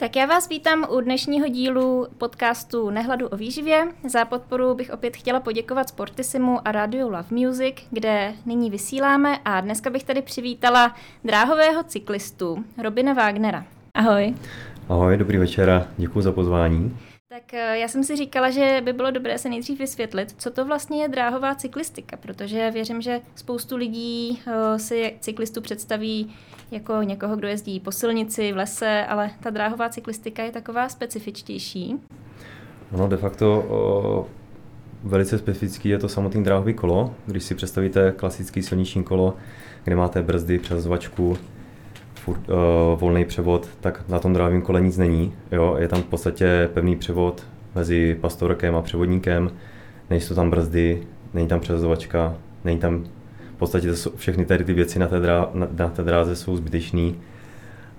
Tak 0.00 0.16
já 0.16 0.26
vás 0.26 0.48
vítám 0.48 0.86
u 0.90 1.00
dnešního 1.00 1.48
dílu 1.48 2.06
podcastu 2.18 2.90
Nehladu 2.90 3.28
o 3.28 3.36
výživě. 3.36 3.88
Za 4.08 4.24
podporu 4.24 4.74
bych 4.74 4.90
opět 4.90 5.16
chtěla 5.16 5.40
poděkovat 5.40 5.88
Sportisimu 5.88 6.68
a 6.68 6.72
Radio 6.72 7.08
Love 7.08 7.26
Music, 7.30 7.74
kde 7.90 8.32
nyní 8.46 8.70
vysíláme 8.70 9.38
a 9.44 9.60
dneska 9.60 9.90
bych 9.90 10.04
tady 10.04 10.22
přivítala 10.22 10.94
dráhového 11.24 11.82
cyklistu 11.82 12.64
Robina 12.82 13.12
Wagnera. 13.12 13.64
Ahoj. 13.94 14.34
Ahoj, 14.88 15.16
dobrý 15.16 15.38
večer 15.38 15.70
a 15.70 15.86
děkuji 15.96 16.20
za 16.20 16.32
pozvání. 16.32 16.96
Tak 17.32 17.54
eh, 17.54 17.78
já 17.78 17.88
jsem 17.88 18.04
si 18.04 18.16
říkala, 18.16 18.50
že 18.50 18.80
by 18.84 18.92
bylo 18.92 19.10
dobré 19.10 19.38
se 19.38 19.48
nejdřív 19.48 19.78
vysvětlit, 19.78 20.34
co 20.38 20.50
to 20.50 20.64
vlastně 20.64 21.02
je 21.02 21.08
dráhová 21.08 21.54
cyklistika, 21.54 22.16
protože 22.16 22.70
věřím, 22.70 23.02
že 23.02 23.20
spoustu 23.34 23.76
lidí 23.76 24.42
eh, 24.46 24.78
si 24.78 25.14
cyklistu 25.20 25.60
představí 25.60 26.34
jako 26.70 27.02
někoho, 27.02 27.36
kdo 27.36 27.48
jezdí 27.48 27.80
po 27.80 27.92
silnici, 27.92 28.52
v 28.52 28.56
lese, 28.56 29.06
ale 29.08 29.30
ta 29.40 29.50
dráhová 29.50 29.88
cyklistika 29.88 30.42
je 30.42 30.50
taková 30.50 30.88
specifičtější. 30.88 31.96
No, 32.92 33.08
de 33.08 33.16
facto 33.16 33.66
o, 33.68 34.26
velice 35.04 35.38
specifický 35.38 35.88
je 35.88 35.98
to 35.98 36.08
samotný 36.08 36.44
dráhový 36.44 36.74
kolo. 36.74 37.14
Když 37.26 37.44
si 37.44 37.54
představíte 37.54 38.12
klasický 38.12 38.62
silniční 38.62 39.04
kolo, 39.04 39.36
kde 39.84 39.96
máte 39.96 40.22
brzdy, 40.22 40.58
přehazovačku, 40.58 41.38
furt, 42.20 42.48
uh, 42.48 42.54
volný 43.00 43.24
převod, 43.24 43.68
tak 43.80 44.08
na 44.08 44.18
tom 44.18 44.32
dráhovém 44.32 44.62
kole 44.62 44.80
nic 44.80 44.98
není. 44.98 45.32
Jo? 45.52 45.76
Je 45.78 45.88
tam 45.88 46.02
v 46.02 46.06
podstatě 46.06 46.68
pevný 46.74 46.96
převod 46.96 47.46
mezi 47.74 48.16
pastorkem 48.20 48.76
a 48.76 48.82
převodníkem, 48.82 49.50
nejsou 50.10 50.34
tam 50.34 50.50
brzdy, 50.50 51.02
není 51.34 51.48
tam 51.48 51.60
přehazovačka, 51.60 52.34
není 52.64 52.78
tam 52.78 53.04
podstatě 53.60 53.92
všechny 54.16 54.44
tady 54.44 54.64
ty 54.64 54.72
věci 54.72 54.98
na 54.98 55.06
té, 55.06 55.20
drá, 55.20 55.50
na, 55.54 55.68
na 55.78 55.88
té 55.88 56.02
dráze 56.02 56.36
jsou 56.36 56.56
zbytečný. 56.56 57.16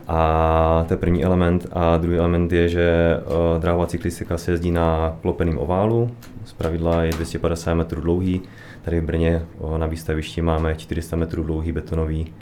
A 0.08 0.86
to 0.88 0.94
je 0.94 0.98
první 0.98 1.24
element. 1.24 1.68
A 1.72 1.98
druhý 1.98 2.18
element 2.18 2.52
je, 2.52 2.70
že 2.70 3.18
uh, 3.26 3.62
dráhová 3.62 3.86
cyklistika 3.86 4.38
se 4.38 4.52
jezdí 4.52 4.72
na 4.72 5.18
klopeném 5.22 5.58
oválu. 5.58 6.12
Z 6.46 6.54
pravidla 6.54 7.04
je 7.04 7.12
250 7.12 7.74
metrů 7.74 8.02
dlouhý. 8.02 8.42
Tady 8.82 9.00
v 9.00 9.04
Brně 9.04 9.46
uh, 9.58 9.78
na 9.78 9.88
výstavišti 9.88 10.42
máme 10.42 10.76
400 10.76 11.16
metrů 11.16 11.44
dlouhý 11.44 11.72
betonový. 11.72 12.34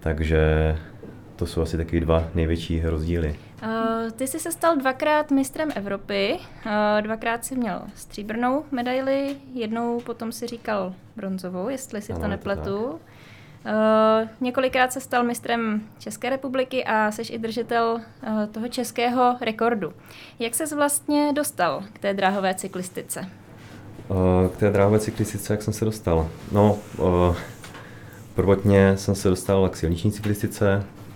Takže 0.00 0.76
to 1.42 1.46
jsou 1.46 1.62
asi 1.62 1.76
taky 1.76 2.00
dva 2.00 2.24
největší 2.34 2.82
rozdíly. 2.84 3.38
Uh, 3.62 4.10
ty 4.10 4.26
jsi 4.26 4.40
se 4.40 4.52
stal 4.52 4.76
dvakrát 4.76 5.30
mistrem 5.30 5.68
Evropy, 5.74 6.38
uh, 6.66 7.02
dvakrát 7.02 7.44
si 7.44 7.56
měl 7.56 7.82
stříbrnou 7.94 8.64
medaili, 8.70 9.36
jednou 9.54 10.00
potom 10.00 10.32
si 10.32 10.46
říkal 10.46 10.94
bronzovou, 11.16 11.68
jestli 11.68 12.02
si 12.02 12.12
ano, 12.12 12.22
to 12.22 12.28
nepletu. 12.28 12.62
To 12.62 13.00
uh, 13.64 14.28
několikrát 14.40 14.92
se 14.92 15.00
stal 15.00 15.24
mistrem 15.24 15.82
České 15.98 16.30
republiky 16.30 16.84
a 16.84 17.10
jsi 17.10 17.22
i 17.22 17.38
držitel 17.38 18.00
uh, 18.26 18.46
toho 18.46 18.68
českého 18.68 19.36
rekordu. 19.40 19.92
Jak 20.38 20.54
ses 20.54 20.72
vlastně 20.72 21.32
dostal 21.32 21.84
k 21.92 21.98
té 21.98 22.14
dráhové 22.14 22.54
cyklistice? 22.54 23.28
Uh, 24.08 24.48
k 24.48 24.56
té 24.56 24.70
dráhové 24.70 24.98
cyklistice, 24.98 25.52
jak 25.52 25.62
jsem 25.62 25.72
se 25.72 25.84
dostal? 25.84 26.28
No, 26.52 26.78
uh, 26.98 27.36
prvotně 28.34 28.96
jsem 28.96 29.14
se 29.14 29.28
dostal 29.28 29.68
k 29.68 29.76
silniční 29.76 30.12
cyklistice, 30.12 30.84
Eh, 30.84 31.11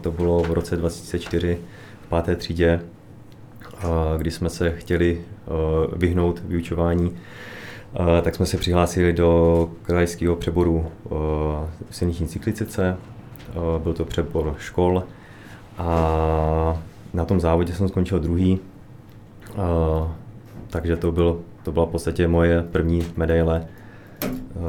to 0.00 0.12
bylo 0.12 0.42
v 0.42 0.52
roce 0.52 0.76
2004 0.76 1.58
v 2.06 2.08
páté 2.08 2.36
třídě, 2.36 2.80
eh, 3.78 3.84
kdy 4.18 4.30
jsme 4.30 4.50
se 4.50 4.70
chtěli 4.70 5.20
eh, 5.20 5.50
vyhnout 5.96 6.42
vyučování, 6.44 7.16
tak 8.22 8.34
jsme 8.34 8.46
se 8.46 8.56
přihlásili 8.56 9.12
do 9.12 9.70
krajského 9.82 10.36
přeboru 10.36 10.86
silniční 11.90 12.28
cyklicice. 12.28 12.96
Byl 13.82 13.94
to 13.94 14.04
přebor 14.04 14.54
škol. 14.58 15.04
A 15.78 16.82
na 17.12 17.24
tom 17.24 17.40
závodě 17.40 17.72
jsem 17.72 17.88
skončil 17.88 18.18
druhý, 18.18 18.58
takže 20.70 20.96
to, 20.96 21.12
byl, 21.12 21.40
to 21.62 21.72
byla 21.72 21.86
v 21.86 21.88
podstatě 21.88 22.28
moje 22.28 22.62
první 22.62 23.06
medaile. 23.16 23.66
Eh, 23.66 23.83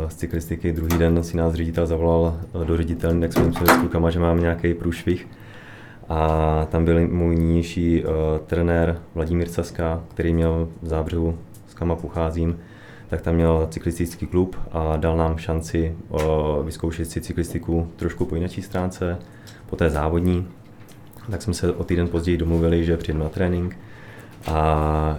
z 0.08 0.16
cyklistiky. 0.16 0.74
Druhý 0.74 0.98
den 0.98 1.24
si 1.24 1.38
nás 1.38 1.54
ředitel 1.54 1.88
zavolal 1.88 2.40
eh, 2.62 2.66
do 2.66 2.78
ředitelny, 2.78 3.22
tak 3.22 3.34
jsme 3.34 3.44
museli 3.44 3.70
s 3.70 3.78
klukama, 3.78 4.10
že 4.10 4.20
mám 4.20 4.40
nějaký 4.40 4.74
průšvih. 4.74 5.28
A 6.10 6.68
tam 6.72 6.86
byl 6.86 7.08
můj 7.08 7.36
nynější 7.36 8.04
uh, 8.04 8.12
trenér 8.48 9.02
Vladimír 9.16 9.50
Saska, 9.50 10.04
který 10.10 10.34
měl 10.34 10.70
v 10.82 10.88
zábřehu, 10.88 11.38
s 11.68 11.74
kama 11.74 11.96
pocházím, 11.96 12.60
tak 13.08 13.22
tam 13.22 13.36
měl 13.36 13.68
cyklistický 13.72 14.28
klub 14.28 14.56
a 14.72 14.98
dal 14.98 15.18
nám 15.18 15.38
šanci 15.38 15.96
uh, 16.10 16.20
vyzkoušet 16.66 17.10
si 17.10 17.22
cyklistiku 17.22 17.88
trošku 17.96 18.26
po 18.26 18.36
jiné 18.36 18.50
stránce, 18.50 19.18
po 19.66 19.76
té 19.76 19.90
závodní. 19.90 20.48
Tak 21.32 21.42
jsme 21.42 21.54
se 21.54 21.74
o 21.74 21.84
týden 21.84 22.08
později 22.08 22.38
domluvili, 22.38 22.86
že 22.86 22.98
přijedu 22.98 23.20
na 23.20 23.30
trénink 23.30 23.78
a 24.48 25.18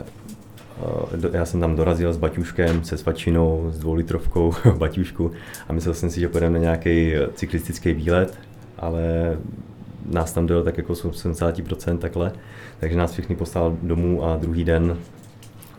Eh, 1.33 1.37
já 1.37 1.45
jsem 1.45 1.61
tam 1.61 1.77
dorazil 1.77 2.13
s 2.13 2.17
baťuškem, 2.17 2.85
se 2.85 2.97
svačinou, 2.97 3.67
s 3.71 3.79
dvoulitrovkou 3.79 4.53
baťušku 4.79 5.31
a 5.69 5.73
myslel 5.73 5.95
jsem 5.95 6.11
si, 6.11 6.21
že 6.21 6.29
pojedeme 6.29 6.59
na 6.59 6.63
nějaký 6.63 7.13
cyklistický 7.35 7.93
výlet, 7.93 8.39
ale 8.79 9.37
nás 10.11 10.33
tam 10.33 10.47
dojel 10.47 10.65
tak 10.65 10.79
jako 10.79 10.93
70% 10.93 11.99
takhle, 11.99 12.33
takže 12.81 12.97
nás 12.97 13.13
všechny 13.13 13.37
poslal 13.37 13.77
domů 13.83 14.25
a 14.25 14.37
druhý 14.37 14.65
den 14.65 14.97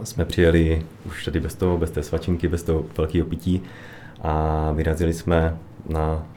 jsme 0.03 0.25
přijeli 0.25 0.81
už 1.05 1.25
tady 1.25 1.39
bez 1.39 1.55
toho, 1.55 1.77
bez 1.77 1.91
té 1.91 2.03
svačinky, 2.03 2.47
bez 2.47 2.63
toho 2.63 2.85
velkého 2.97 3.27
pití 3.27 3.61
a 4.21 4.71
vyrazili 4.71 5.13
jsme 5.13 5.57
na 5.89 6.27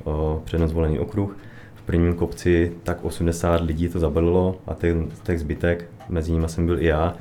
přednost 0.45 0.71
zvolený 0.71 0.99
okruh. 0.99 1.37
V 1.75 1.83
prvním 1.83 2.15
kopci 2.15 2.73
tak 2.83 3.05
80 3.05 3.61
lidí 3.61 3.89
to 3.89 3.99
zabalilo 3.99 4.59
a 4.67 4.75
ten, 4.75 5.09
ten 5.23 5.39
zbytek, 5.39 5.89
mezi 6.09 6.33
nimi 6.33 6.49
jsem 6.49 6.67
byl 6.67 6.83
i 6.83 6.87
já, 6.87 7.15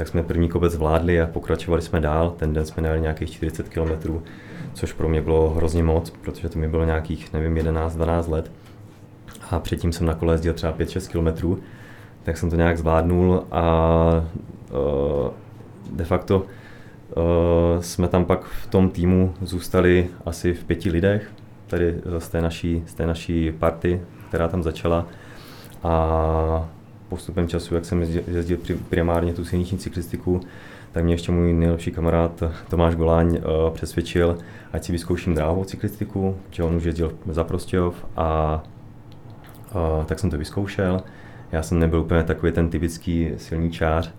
tak 0.00 0.08
jsme 0.08 0.22
první 0.22 0.48
kopec 0.48 0.72
zvládli 0.72 1.20
a 1.20 1.26
pokračovali 1.26 1.82
jsme 1.82 2.00
dál. 2.00 2.30
Ten 2.30 2.52
den 2.52 2.66
jsme 2.66 2.82
najeli 2.82 3.00
nějakých 3.00 3.30
40 3.30 3.68
km, 3.68 4.20
což 4.74 4.92
pro 4.92 5.08
mě 5.08 5.20
bylo 5.20 5.50
hrozně 5.50 5.82
moc, 5.82 6.10
protože 6.10 6.48
to 6.48 6.58
mi 6.58 6.68
bylo 6.68 6.84
nějakých, 6.84 7.32
nevím, 7.32 7.54
11-12 7.54 8.30
let. 8.30 8.52
A 9.50 9.58
předtím 9.58 9.92
jsem 9.92 10.06
na 10.06 10.14
kole 10.14 10.34
jezdil 10.34 10.52
třeba 10.54 10.72
5-6 10.72 11.34
km, 11.34 11.62
tak 12.22 12.38
jsem 12.38 12.50
to 12.50 12.56
nějak 12.56 12.78
zvládnul 12.78 13.44
a 13.50 14.24
uh, 14.70 15.30
de 15.96 16.04
facto 16.04 16.38
uh, 16.38 16.44
jsme 17.80 18.08
tam 18.08 18.24
pak 18.24 18.44
v 18.44 18.66
tom 18.66 18.90
týmu 18.90 19.34
zůstali 19.42 20.08
asi 20.26 20.54
v 20.54 20.64
pěti 20.64 20.90
lidech, 20.90 21.32
tady 21.66 22.00
z 22.18 22.28
té 22.28 22.40
naší, 22.40 22.82
z 22.86 22.94
té 22.94 23.06
naší 23.06 23.52
party, 23.52 24.00
která 24.28 24.48
tam 24.48 24.62
začala. 24.62 25.06
A 25.82 26.68
postupem 27.10 27.48
času, 27.48 27.74
jak 27.74 27.84
jsem 27.84 28.02
jezdil 28.02 28.58
primárně 28.88 29.34
tu 29.34 29.44
silniční 29.44 29.78
cyklistiku, 29.78 30.40
tak 30.92 31.04
mě 31.04 31.14
ještě 31.14 31.32
můj 31.32 31.52
nejlepší 31.52 31.90
kamarád 31.90 32.42
Tomáš 32.68 32.94
Goláň 32.94 33.28
uh, 33.28 33.74
přesvědčil, 33.74 34.38
ať 34.72 34.84
si 34.84 34.92
vyzkouším 34.92 35.34
dráhovou 35.34 35.64
cyklistiku, 35.64 36.36
že 36.50 36.62
on 36.62 36.74
už 36.74 36.84
jezdil 36.84 37.12
za 37.26 37.44
Prostějov 37.44 38.06
a 38.16 38.62
uh, 39.74 40.04
tak 40.04 40.18
jsem 40.18 40.30
to 40.30 40.38
vyzkoušel. 40.38 41.02
Já 41.52 41.62
jsem 41.62 41.78
nebyl 41.78 42.00
úplně 42.00 42.22
takový 42.22 42.52
ten 42.52 42.70
typický 42.70 43.30
silničář 43.36 44.12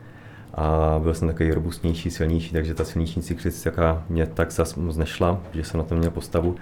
a 0.53 1.00
byl 1.03 1.13
jsem 1.13 1.28
takový 1.28 1.52
robustnější, 1.52 2.12
silnější, 2.12 2.52
takže 2.52 2.73
ta 2.73 2.85
silniční 2.85 3.22
cyklistika 3.22 4.03
mě 4.09 4.25
tak 4.25 4.52
zas 4.52 4.75
moc 4.75 4.97
nešla, 4.97 5.41
že 5.53 5.63
jsem 5.63 5.78
na 5.78 5.84
to 5.84 5.96
měl 5.96 6.12
postavu 6.12 6.56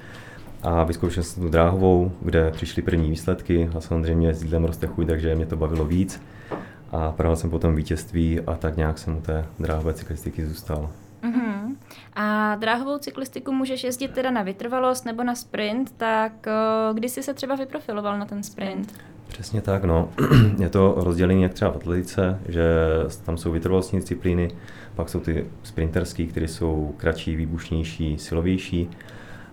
a 0.64 0.84
vyzkoušel 0.84 1.24
jsem 1.24 1.44
tu 1.44 1.50
dráhovou, 1.50 2.12
kde 2.22 2.52
přišly 2.52 2.82
první 2.82 3.10
výsledky 3.10 3.70
a 3.78 3.82
samozřejmě 3.82 4.34
s 4.34 4.44
jídlem 4.44 4.66
roste 4.66 4.88
chuť, 4.88 5.08
takže 5.08 5.36
mě 5.36 5.46
to 5.46 5.56
bavilo 5.56 5.86
víc. 5.86 6.22
A 6.92 7.12
právě 7.12 7.36
jsem 7.36 7.50
potom 7.50 7.76
vítězství 7.76 8.42
a 8.42 8.56
tak 8.56 8.78
nějak 8.78 8.98
jsem 8.98 9.18
u 9.18 9.22
té 9.22 9.46
dráhové 9.60 9.94
cyklistiky 9.94 10.46
zůstal. 10.46 10.90
Uh-huh. 11.24 11.76
A 12.16 12.56
dráhovou 12.56 12.98
cyklistiku 12.98 13.52
můžeš 13.52 13.84
jezdit 13.84 14.12
teda 14.12 14.32
na 14.32 14.44
vytrvalost 14.44 15.06
nebo 15.06 15.24
na 15.24 15.36
sprint, 15.36 15.94
tak 15.98 16.48
kdy 16.94 17.10
jsi 17.10 17.24
se 17.24 17.34
třeba 17.34 17.56
vyprofiloval 17.56 18.20
na 18.20 18.26
ten 18.26 18.44
sprint? 18.44 18.94
Přesně 19.28 19.62
tak, 19.62 19.84
no. 19.84 20.10
Je 20.60 20.70
to 20.70 20.96
rozdělení 20.98 21.44
jak 21.44 21.54
třeba 21.54 21.72
v 21.72 21.76
atletice, 21.76 22.40
že 22.48 22.64
tam 23.26 23.38
jsou 23.38 23.52
vytrvalostní 23.52 24.00
disciplíny, 24.00 24.52
pak 24.96 25.10
jsou 25.10 25.20
ty 25.20 25.46
sprinterské, 25.64 26.26
které 26.26 26.48
jsou 26.48 26.94
kratší, 26.98 27.36
výbušnější, 27.36 28.18
silovější 28.18 28.90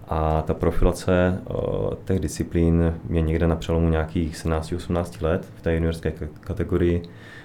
a 0.08 0.42
ta 0.42 0.54
profilace 0.54 1.42
uh, 1.50 1.94
těch 2.04 2.20
disciplín 2.20 2.94
je 3.10 3.20
někde 3.20 3.46
na 3.46 3.56
přelomu 3.56 3.88
nějakých 3.88 4.34
17-18 4.34 5.24
let 5.24 5.48
v 5.56 5.62
té 5.62 5.74
juniorské 5.74 6.12
kategorii, 6.40 7.02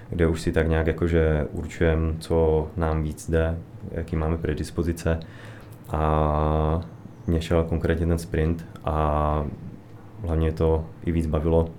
kde 0.10 0.28
už 0.28 0.42
si 0.42 0.52
tak 0.52 0.68
nějak 0.68 0.88
jakože 0.88 1.48
určujeme, 1.52 2.13
co 2.19 2.68
nám 2.78 3.04
víc 3.04 3.30
jde, 3.30 3.58
jaký 3.92 4.16
máme 4.16 4.38
predispozice. 4.38 5.19
A 5.90 6.81
mě 7.28 7.42
šel 7.42 7.63
konkrétně 7.63 8.08
ten 8.08 8.18
sprint 8.18 8.66
a 8.86 9.46
hlavně 10.22 10.52
to 10.52 10.86
i 11.06 11.12
víc 11.12 11.28
bavilo. 11.28 11.69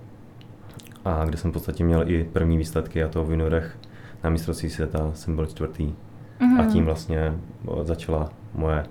A 1.05 1.25
kde 1.25 1.37
jsem 1.37 1.51
v 1.51 1.55
podstatě 1.55 1.85
měl 1.85 2.11
i 2.11 2.25
první 2.25 2.59
výsledky 2.59 3.05
a 3.05 3.09
to 3.09 3.25
v 3.25 3.31
juniorech 3.31 3.79
na 4.25 4.31
mistrovství 4.31 4.71
světa 4.71 5.11
jsem 5.15 5.37
byl 5.37 5.47
čtvrtý. 5.47 5.95
Mm-hmm. 6.41 6.61
A 6.61 6.67
tím 6.73 6.85
vlastně 6.85 7.35
začala 7.83 8.29
moje 8.55 8.85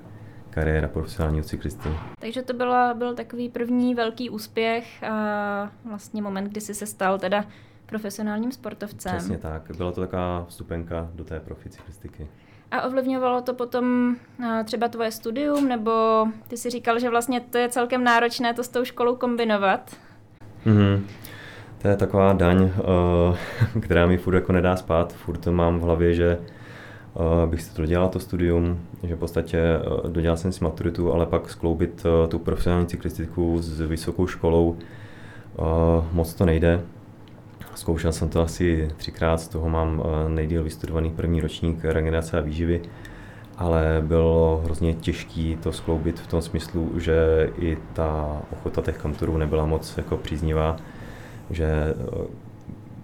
kariéra 0.51 0.87
profesionálního 0.87 1.43
cyklisty. 1.43 1.89
Takže 2.19 2.41
to 2.41 2.53
byla, 2.53 2.93
byl 2.93 3.15
takový 3.15 3.49
první 3.49 3.95
velký 3.95 4.29
úspěch 4.29 5.03
a 5.03 5.71
vlastně 5.85 6.21
moment, 6.21 6.45
kdy 6.45 6.61
jsi 6.61 6.73
se 6.73 6.85
stal 6.85 7.19
teda 7.19 7.45
profesionálním 7.85 8.51
sportovcem. 8.51 9.17
Přesně 9.17 9.37
tak. 9.37 9.71
Byla 9.77 9.91
to 9.91 10.01
taková 10.01 10.45
vstupenka 10.49 11.09
do 11.13 11.23
té 11.23 11.39
profi 11.39 11.69
cyklistiky. 11.69 12.27
A 12.71 12.81
ovlivňovalo 12.81 13.41
to 13.41 13.53
potom 13.53 14.15
třeba 14.63 14.87
tvoje 14.87 15.11
studium, 15.11 15.67
nebo 15.67 16.25
ty 16.47 16.57
si 16.57 16.69
říkal, 16.69 16.99
že 16.99 17.09
vlastně 17.09 17.39
to 17.39 17.57
je 17.57 17.69
celkem 17.69 18.03
náročné 18.03 18.53
to 18.53 18.63
s 18.63 18.69
tou 18.69 18.85
školou 18.85 19.15
kombinovat? 19.15 19.95
Mm-hmm. 20.65 21.01
To 21.81 21.87
je 21.87 21.97
taková 21.97 22.33
daň, 22.33 22.71
eh, 23.73 23.79
která 23.79 24.05
mi 24.05 24.17
furt 24.17 24.35
jako 24.35 24.51
nedá 24.51 24.75
spát. 24.75 25.13
Furt 25.13 25.37
to 25.37 25.51
mám 25.51 25.79
v 25.79 25.81
hlavě, 25.81 26.13
že 26.13 26.39
bych 27.45 27.61
si 27.61 27.75
to 27.75 27.81
dodělal 27.81 28.09
to 28.09 28.19
studium, 28.19 28.79
že 29.03 29.15
v 29.15 29.19
podstatě 29.19 29.57
eh, 29.57 30.09
dodělal 30.09 30.37
jsem 30.37 30.51
si 30.51 30.63
maturitu, 30.63 31.13
ale 31.13 31.25
pak 31.25 31.49
skloubit 31.49 32.05
tu 32.29 32.39
profesionální 32.39 32.87
cyklistiku 32.87 33.61
s 33.61 33.81
vysokou 33.81 34.27
školou 34.27 34.77
moc 36.11 36.33
to 36.33 36.45
nejde. 36.45 36.81
Zkoušel 37.75 38.11
jsem 38.11 38.29
to 38.29 38.41
asi 38.41 38.89
třikrát, 38.97 39.41
z 39.41 39.47
toho 39.47 39.69
mám 39.69 40.03
nejdíl 40.27 40.63
vystudovaný 40.63 41.09
první 41.09 41.41
ročník 41.41 41.85
regenerace 41.85 42.37
a 42.37 42.41
výživy, 42.41 42.81
ale 43.57 44.03
bylo 44.07 44.61
hrozně 44.65 44.93
těžké 44.93 45.55
to 45.63 45.71
skloubit 45.71 46.19
v 46.19 46.27
tom 46.27 46.41
smyslu, 46.41 46.99
že 46.99 47.49
i 47.59 47.77
ta 47.93 48.41
ochota 48.51 48.81
těch 48.81 48.97
kantorů 48.97 49.37
nebyla 49.37 49.65
moc 49.65 49.97
jako 49.97 50.17
příznivá 50.17 50.77
že 51.51 51.65
eh, 51.65 52.27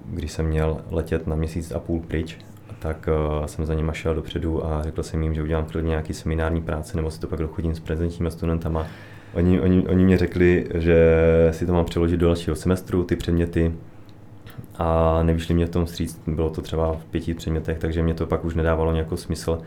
když 0.06 0.31
jsem 0.31 0.45
měl 0.45 0.81
letět 0.92 1.27
na 1.27 1.36
měsíc 1.36 1.71
a 1.71 1.80
půl 1.80 2.01
pryč, 2.01 2.38
tak 2.79 3.09
uh, 3.39 3.45
jsem 3.45 3.65
za 3.65 3.74
nima 3.74 3.94
šel 3.94 4.15
dopředu 4.15 4.65
a 4.65 4.83
řekl 4.83 5.03
jsem 5.03 5.24
jim, 5.24 5.33
že 5.33 5.44
udělám 5.44 5.65
klidně 5.65 5.89
nějaký 5.89 6.13
seminární 6.13 6.62
práce, 6.62 6.97
nebo 6.97 7.12
si 7.12 7.19
to 7.19 7.27
pak 7.27 7.39
dochodím 7.39 7.75
s 7.75 7.79
prezenčními 7.79 8.31
studentama. 8.31 8.88
Oni, 9.33 9.62
oni, 9.62 9.88
oni 9.88 10.06
mě 10.06 10.18
řekli, 10.18 10.68
že 10.74 11.50
si 11.51 11.65
to 11.65 11.74
mám 11.74 11.85
přeložit 11.85 12.18
do 12.18 12.25
dalšího 12.25 12.56
semestru, 12.56 13.03
ty 13.03 13.15
předměty, 13.15 13.74
a 14.77 15.19
nevyšli 15.24 15.53
mě 15.53 15.65
v 15.65 15.69
tom 15.69 15.88
stříc, 15.88 16.21
bylo 16.27 16.50
to 16.50 16.62
třeba 16.62 16.94
v 16.94 17.06
pěti 17.06 17.33
předmětech, 17.33 17.79
takže 17.79 18.03
mě 18.03 18.13
to 18.13 18.27
pak 18.27 18.45
už 18.45 18.56
nedávalo 18.56 18.91
nějaký 18.91 19.18
smysl, 19.18 19.59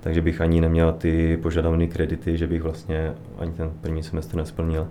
takže 0.00 0.22
bych 0.22 0.40
ani 0.40 0.60
neměl 0.60 0.92
ty 0.92 1.36
požadované 1.42 1.86
kredity, 1.86 2.36
že 2.36 2.46
bych 2.46 2.62
vlastně 2.62 3.12
ani 3.38 3.52
ten 3.52 3.70
první 3.80 4.02
semestr 4.02 4.36
nesplnil. 4.36 4.88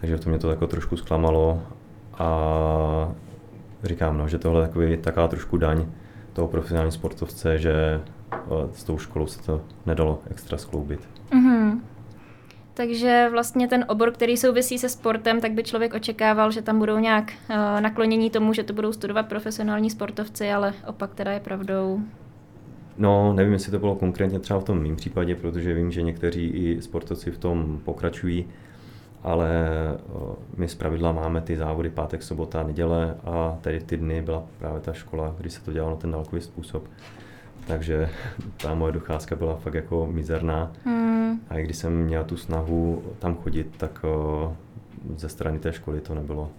Takže 0.00 0.16
v 0.16 0.20
tom 0.20 0.30
mě 0.30 0.38
to 0.38 0.50
jako 0.50 0.66
trošku 0.66 0.96
zklamalo 0.96 1.62
a 2.18 3.12
říkám, 3.82 4.18
no, 4.18 4.28
že 4.28 4.38
tohle 4.38 4.62
je 4.62 4.66
takový, 4.66 4.96
taková 4.96 5.28
trošku 5.28 5.56
daň 5.56 5.86
toho 6.36 6.48
profesionální 6.48 6.92
sportovce, 6.92 7.58
že 7.58 8.00
eh, 8.32 8.38
s 8.72 8.84
tou 8.84 8.98
školou 8.98 9.26
se 9.26 9.42
to 9.42 9.62
nedalo 9.86 10.22
extra 10.30 10.58
skloubit. 10.58 11.00
Mm-hmm. 11.30 11.80
Takže 12.74 13.28
vlastně 13.30 13.68
ten 13.68 13.84
obor, 13.88 14.10
který 14.10 14.36
souvisí 14.36 14.78
se 14.78 14.88
sportem, 14.88 15.40
tak 15.40 15.52
by 15.52 15.62
člověk 15.62 15.94
očekával, 15.94 16.50
že 16.50 16.62
tam 16.62 16.78
budou 16.78 16.98
nějak 16.98 17.32
uh, 17.50 17.80
naklonění 17.80 18.30
tomu, 18.30 18.52
že 18.52 18.62
to 18.62 18.72
budou 18.72 18.92
studovat 18.92 19.28
profesionální 19.28 19.90
sportovci, 19.90 20.52
ale 20.52 20.74
opak 20.86 21.14
teda 21.14 21.32
je 21.32 21.40
pravdou. 21.40 22.00
No, 22.98 23.32
nevím, 23.32 23.52
jestli 23.52 23.72
to 23.72 23.78
bylo 23.78 23.94
konkrétně 23.94 24.38
třeba 24.38 24.60
v 24.60 24.64
tom 24.64 24.82
mém 24.82 24.96
případě, 24.96 25.34
protože 25.34 25.74
vím, 25.74 25.90
že 25.92 26.02
někteří 26.02 26.46
i 26.46 26.82
sportovci 26.82 27.30
v 27.30 27.38
tom 27.38 27.80
pokračují, 27.84 28.48
ale 29.22 29.48
my 30.56 30.66
pravidla 30.78 31.12
máme 31.12 31.40
ty 31.40 31.56
závody 31.56 31.90
pátek, 31.90 32.22
sobota, 32.22 32.62
neděle 32.62 33.16
a 33.24 33.58
tady 33.60 33.80
ty 33.80 33.96
dny 33.96 34.22
byla 34.22 34.44
právě 34.58 34.80
ta 34.80 34.92
škola, 34.92 35.34
kdy 35.38 35.50
se 35.50 35.60
to 35.64 35.72
dělalo 35.72 35.90
na 35.90 35.96
ten 35.96 36.10
dálkový 36.10 36.42
způsob. 36.42 36.88
Takže 37.66 38.10
ta 38.62 38.74
moje 38.74 38.92
docházka 38.92 39.36
byla 39.36 39.56
fakt 39.56 39.74
jako 39.74 40.08
mizerná. 40.12 40.72
Hmm. 40.84 41.40
A 41.48 41.58
i 41.58 41.64
když 41.64 41.76
jsem 41.76 42.04
měl 42.04 42.24
tu 42.24 42.36
snahu 42.36 43.02
tam 43.18 43.36
chodit, 43.36 43.76
tak 43.76 44.04
ze 45.16 45.28
strany 45.28 45.58
té 45.58 45.72
školy 45.72 46.00
to 46.00 46.14
nebylo 46.14 46.50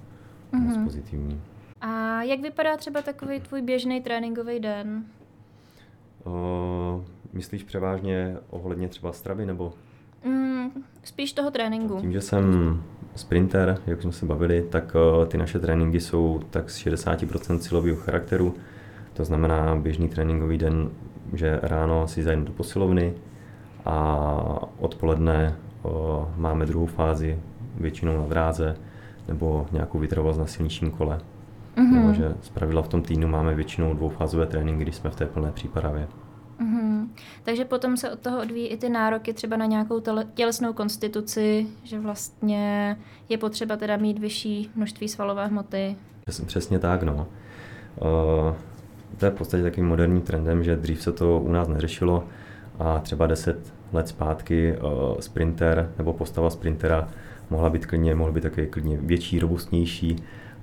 hmm. 0.52 0.64
moc 0.64 0.78
pozitivní. 0.84 1.42
A 1.82 2.22
jak 2.24 2.40
vypadá 2.40 2.78
třeba 2.78 3.02
takový 3.02 3.40
tvůj 3.40 3.62
běžný 3.62 4.02
tréninkový 4.02 4.60
den? 4.60 5.06
Uh, 6.26 7.04
myslíš 7.34 7.64
převážně 7.64 8.38
ohledně 8.50 8.88
třeba 8.88 9.14
stravy 9.14 9.46
nebo? 9.46 9.74
Mm, 10.26 10.57
spíš 11.04 11.34
toho 11.34 11.52
tréninku. 11.52 11.98
Tím, 12.02 12.12
že 12.12 12.22
jsem 12.22 12.78
sprinter, 13.16 13.78
jak 13.88 14.02
jsme 14.02 14.12
se 14.12 14.26
bavili, 14.26 14.66
tak 14.70 14.96
uh, 14.96 15.26
ty 15.26 15.38
naše 15.38 15.60
tréninky 15.60 16.00
jsou 16.00 16.40
tak 16.50 16.70
z 16.70 16.86
60% 16.86 17.58
silového 17.58 17.98
charakteru. 17.98 18.54
To 19.14 19.26
znamená 19.26 19.76
běžný 19.76 20.10
tréninkový 20.10 20.58
den, 20.58 20.90
že 21.34 21.60
ráno 21.64 22.08
si 22.08 22.24
zajdu 22.24 22.44
do 22.44 22.52
posilovny 22.52 23.14
a 23.86 24.16
odpoledne 24.80 25.56
uh, 25.84 25.92
máme 26.36 26.66
druhou 26.66 26.86
fázi, 26.86 27.40
většinou 27.76 28.18
na 28.18 28.28
dráze 28.28 28.76
nebo 29.28 29.66
nějakou 29.72 30.00
vytrvalost 30.00 30.40
na 30.40 30.46
silničním 30.46 30.92
kole. 30.92 31.20
Mm-hmm. 31.78 32.08
Jo, 32.08 32.14
že 32.14 32.34
pravidla 32.54 32.82
v 32.82 32.88
tom 32.88 33.02
týdnu 33.02 33.28
máme 33.28 33.56
většinou 33.56 33.94
dvoufázové 33.94 34.46
tréninky, 34.46 34.84
když 34.84 34.96
jsme 34.96 35.10
v 35.10 35.16
té 35.16 35.26
plné 35.26 35.52
přípravě. 35.52 36.08
Takže 37.44 37.66
potom 37.66 37.98
se 37.98 38.12
od 38.12 38.20
toho 38.20 38.42
odvíjí 38.42 38.68
i 38.68 38.78
ty 38.78 38.90
nároky 38.90 39.34
třeba 39.34 39.58
na 39.58 39.66
nějakou 39.66 40.02
tělesnou 40.34 40.74
konstituci, 40.74 41.68
že 41.84 42.00
vlastně 42.00 42.98
je 43.30 43.38
potřeba 43.38 43.76
teda 43.76 43.98
mít 43.98 44.20
vyšší 44.20 44.72
množství 44.76 45.08
svalové 45.08 45.48
hmoty. 45.48 45.96
Přesně 46.46 46.80
tak, 46.80 47.04
no. 47.04 47.28
Uh, 48.02 48.56
to 49.18 49.26
je 49.26 49.32
v 49.32 49.36
podstatě 49.36 49.64
takým 49.64 49.88
moderním 49.88 50.22
trendem, 50.22 50.64
že 50.64 50.76
dřív 50.76 51.02
se 51.02 51.12
to 51.12 51.40
u 51.40 51.52
nás 51.52 51.68
neřešilo 51.68 52.24
a 52.80 53.00
třeba 53.00 53.28
10 53.28 53.74
let 53.94 54.08
zpátky 54.08 54.78
uh, 54.78 55.20
sprinter 55.20 55.92
nebo 55.98 56.14
postava 56.14 56.50
sprintera 56.50 57.08
mohla 57.50 57.70
být 57.70 57.86
klidně, 57.86 58.16
mohl 58.16 58.32
být 58.32 58.42
také 58.42 58.66
klidně 58.66 58.98
větší, 59.02 59.40
robustnější 59.40 60.16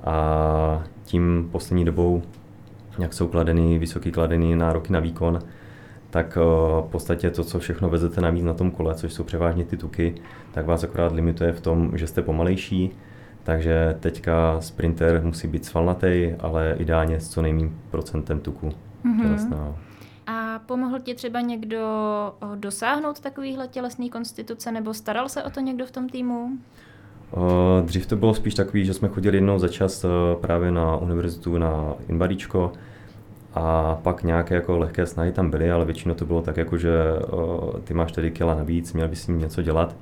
a 0.04 0.84
tím 1.04 1.48
poslední 1.52 1.84
dobou, 1.84 2.22
jak 2.98 3.14
jsou 3.14 3.28
kladeny, 3.28 3.78
vysoký 3.78 4.12
kladený 4.12 4.56
nároky 4.56 4.92
na 4.92 5.00
výkon, 5.00 5.38
tak 6.14 6.38
eh, 6.40 6.40
v 6.82 6.88
podstatě 6.90 7.30
to, 7.30 7.44
co 7.44 7.58
všechno 7.58 7.88
vezete 7.88 8.20
navíc 8.20 8.44
na 8.44 8.54
tom 8.54 8.70
kole, 8.70 8.94
což 8.94 9.12
jsou 9.12 9.24
převážně 9.24 9.64
ty 9.64 9.76
tuky, 9.76 10.14
tak 10.52 10.66
vás 10.66 10.84
akorát 10.84 11.12
limituje 11.12 11.52
v 11.52 11.60
tom, 11.60 11.90
že 11.94 12.06
jste 12.06 12.22
pomalejší, 12.22 12.90
takže 13.42 13.96
teďka 14.00 14.60
sprinter 14.60 15.22
musí 15.24 15.48
být 15.48 15.64
svalnatý, 15.64 16.34
ale 16.38 16.74
ideálně 16.78 17.20
s 17.20 17.28
co 17.28 17.42
nejmým 17.42 17.80
procentem 17.90 18.40
tuku 18.40 18.72
mm-hmm. 19.04 19.74
A 20.26 20.60
pomohl 20.66 20.98
ti 21.00 21.14
třeba 21.14 21.40
někdo 21.40 21.78
eh, 22.42 22.46
dosáhnout 22.56 23.20
takovýhle 23.20 23.68
tělesný 23.68 24.10
konstituce, 24.10 24.72
nebo 24.72 24.94
staral 24.94 25.28
se 25.28 25.42
o 25.42 25.50
to 25.50 25.60
někdo 25.60 25.86
v 25.86 25.90
tom 25.90 26.08
týmu? 26.08 26.50
Eh, 27.32 27.82
dřív 27.82 28.06
to 28.06 28.16
bylo 28.16 28.34
spíš 28.34 28.54
takový, 28.54 28.84
že 28.84 28.94
jsme 28.94 29.08
chodili 29.08 29.36
jednou 29.36 29.58
za 29.58 29.68
čas 29.68 30.04
právě 30.40 30.70
na 30.70 30.96
univerzitu 30.96 31.58
na 31.58 31.94
Invalíčko, 32.08 32.72
a 33.54 33.94
pak 34.02 34.22
nějaké 34.22 34.54
jako 34.54 34.78
lehké 34.78 35.06
snahy 35.06 35.32
tam 35.32 35.50
byly, 35.50 35.70
ale 35.70 35.84
většinou 35.84 36.14
to 36.14 36.24
bylo 36.24 36.42
tak, 36.42 36.56
jako 36.56 36.78
že 36.78 36.90
uh, 37.32 37.80
ty 37.80 37.94
máš 37.94 38.12
tady 38.12 38.30
kila 38.30 38.54
navíc, 38.54 38.92
měl 38.92 39.08
bys 39.08 39.22
s 39.22 39.26
ním 39.26 39.38
něco 39.38 39.62
dělat. 39.62 39.96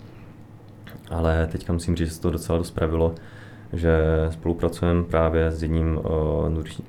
Ale 1.10 1.48
teďka 1.52 1.72
musím 1.72 1.96
říct, 1.96 2.08
že 2.08 2.14
se 2.14 2.20
to 2.20 2.30
docela 2.30 2.58
dost 2.58 2.70
pravilo, 2.70 3.14
že 3.72 3.98
spolupracujeme 4.30 5.04
právě 5.04 5.50
s 5.50 5.62
jedním 5.62 6.00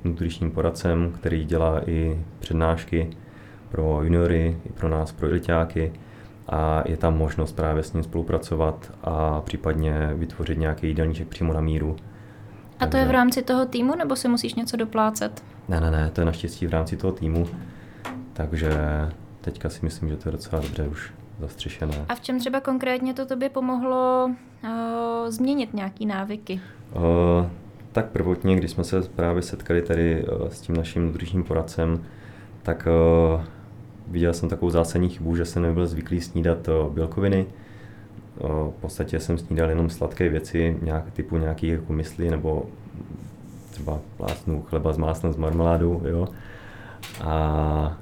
nutričním 0.04 0.50
poradcem, 0.50 1.12
který 1.20 1.44
dělá 1.44 1.80
i 1.86 2.20
přednášky 2.38 3.10
pro 3.68 4.00
juniory, 4.02 4.56
i 4.66 4.72
pro 4.72 4.88
nás, 4.88 5.12
pro 5.12 5.28
elitáky 5.28 5.92
a 6.48 6.82
je 6.86 6.96
tam 6.96 7.18
možnost 7.18 7.52
právě 7.52 7.82
s 7.82 7.92
ním 7.92 8.02
spolupracovat 8.02 8.92
a 9.04 9.40
případně 9.40 10.10
vytvořit 10.14 10.58
nějaký 10.58 10.86
jídelníček 10.86 11.28
přímo 11.28 11.52
na 11.52 11.60
míru. 11.60 11.96
A 12.80 12.86
to 12.86 12.96
je 12.96 13.04
v 13.04 13.10
rámci 13.10 13.42
toho 13.42 13.66
týmu, 13.66 13.96
nebo 13.96 14.16
si 14.16 14.28
musíš 14.28 14.54
něco 14.54 14.76
doplácet? 14.76 15.44
Ne, 15.68 15.80
ne, 15.80 15.90
ne, 15.90 16.10
to 16.10 16.20
je 16.20 16.24
naštěstí 16.24 16.66
v 16.66 16.70
rámci 16.70 16.96
toho 16.96 17.12
týmu, 17.12 17.46
takže 18.32 18.70
teďka 19.40 19.68
si 19.68 19.80
myslím, 19.82 20.08
že 20.08 20.16
to 20.16 20.28
je 20.28 20.32
docela 20.32 20.62
dobře 20.62 20.88
už 20.88 21.12
zastřešené. 21.40 22.04
A 22.08 22.14
v 22.14 22.20
čem 22.20 22.38
třeba 22.38 22.60
konkrétně 22.60 23.14
to 23.14 23.26
tobě 23.26 23.48
pomohlo 23.48 24.30
uh, 24.64 24.70
změnit 25.28 25.74
nějaký 25.74 26.06
návyky? 26.06 26.60
Uh, 26.96 27.02
tak 27.92 28.06
prvotně, 28.06 28.56
když 28.56 28.70
jsme 28.70 28.84
se 28.84 29.02
právě 29.02 29.42
setkali 29.42 29.82
tady 29.82 30.24
uh, 30.24 30.48
s 30.48 30.60
tím 30.60 30.76
naším 30.76 31.06
nutričním 31.06 31.44
poradcem, 31.44 32.04
tak 32.62 32.88
uh, 33.36 33.42
viděl 34.08 34.32
jsem 34.32 34.48
takovou 34.48 34.70
zásadní 34.70 35.08
chybu, 35.08 35.36
že 35.36 35.44
jsem 35.44 35.62
nebyl 35.62 35.86
zvyklý 35.86 36.20
snídat 36.20 36.68
uh, 36.68 36.92
bílkoviny. 36.92 37.46
Uh, 38.38 38.50
v 38.50 38.74
podstatě 38.80 39.20
jsem 39.20 39.38
snídal 39.38 39.68
jenom 39.68 39.90
sladké 39.90 40.28
věci, 40.28 40.78
nějak, 40.82 41.10
typu 41.10 41.36
nějakých 41.36 41.72
jako 41.72 41.92
mysli 41.92 42.30
nebo 42.30 42.66
třeba 43.74 43.98
plásnu 44.16 44.62
chleba 44.62 44.92
s 44.92 44.98
máslem 44.98 45.32
s 45.32 45.36
marmeládou, 45.36 46.02
jo. 46.04 46.28
A 47.24 47.96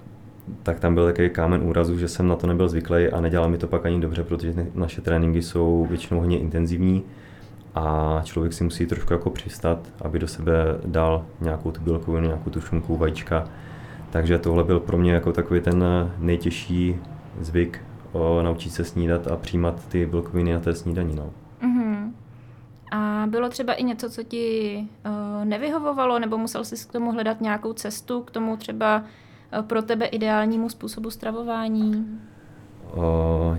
tak 0.63 0.81
tam 0.81 0.95
byl 0.95 1.07
takový 1.07 1.31
kámen 1.31 1.63
úrazu, 1.63 1.99
že 1.99 2.09
jsem 2.09 2.29
na 2.29 2.37
to 2.37 2.47
nebyl 2.47 2.69
zvyklý 2.69 3.09
a 3.09 3.21
nedělal 3.21 3.49
mi 3.49 3.59
to 3.59 3.67
pak 3.67 3.87
ani 3.87 4.01
dobře, 4.01 4.25
protože 4.25 4.55
naše 4.75 5.01
tréninky 5.01 5.43
jsou 5.43 5.87
většinou 5.91 6.21
hodně 6.21 6.39
intenzivní 6.39 7.03
a 7.75 8.21
člověk 8.25 8.53
si 8.53 8.65
musí 8.65 8.87
trošku 8.87 9.13
jako 9.13 9.31
přistat, 9.31 9.79
aby 10.03 10.19
do 10.19 10.29
sebe 10.29 10.53
dal 10.87 11.25
nějakou 11.41 11.71
tu 11.71 11.81
bílkovinu, 11.81 12.27
nějakou 12.27 12.51
tu 12.51 12.61
šunku, 12.61 12.97
vajíčka. 12.97 13.45
Takže 14.11 14.39
tohle 14.39 14.65
byl 14.65 14.81
pro 14.81 14.99
mě 14.99 15.13
jako 15.13 15.33
takový 15.33 15.61
ten 15.61 15.85
nejtěžší 16.19 16.97
zvyk 17.41 17.81
o, 18.13 18.43
naučit 18.43 18.71
se 18.71 18.85
snídat 18.85 19.27
a 19.27 19.37
přijímat 19.37 19.89
ty 19.89 20.07
bílkoviny 20.07 20.53
na 20.53 20.61
té 20.61 20.75
snídaní. 20.75 21.15
No. 21.15 21.31
Bylo 23.33 23.49
třeba 23.49 23.73
i 23.73 23.85
něco, 23.85 24.11
co 24.11 24.23
ti 24.23 24.77
uh, 25.07 25.45
nevyhovovalo, 25.45 26.19
nebo 26.19 26.39
musel 26.39 26.65
jsi 26.65 26.89
k 26.89 26.93
tomu 26.93 27.13
hledat 27.13 27.41
nějakou 27.41 27.73
cestu, 27.73 28.21
k 28.23 28.31
tomu 28.31 28.57
třeba 28.57 29.03
uh, 29.59 29.65
pro 29.65 29.83
tebe 29.83 30.07
ideálnímu 30.07 30.69
způsobu 30.69 31.11
stravování? 31.11 32.07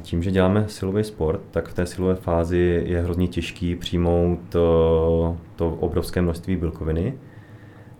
Tím, 0.01 0.23
že 0.23 0.31
děláme 0.31 0.69
silový 0.69 1.03
sport, 1.03 1.41
tak 1.51 1.67
v 1.67 1.73
té 1.73 1.85
silové 1.85 2.15
fázi 2.15 2.83
je 2.85 3.01
hrozně 3.01 3.27
těžký 3.27 3.75
přijmout 3.75 4.39
to, 4.49 5.37
to 5.55 5.69
obrovské 5.69 6.21
množství 6.21 6.55
bílkoviny. 6.55 7.13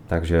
Takže 0.06 0.40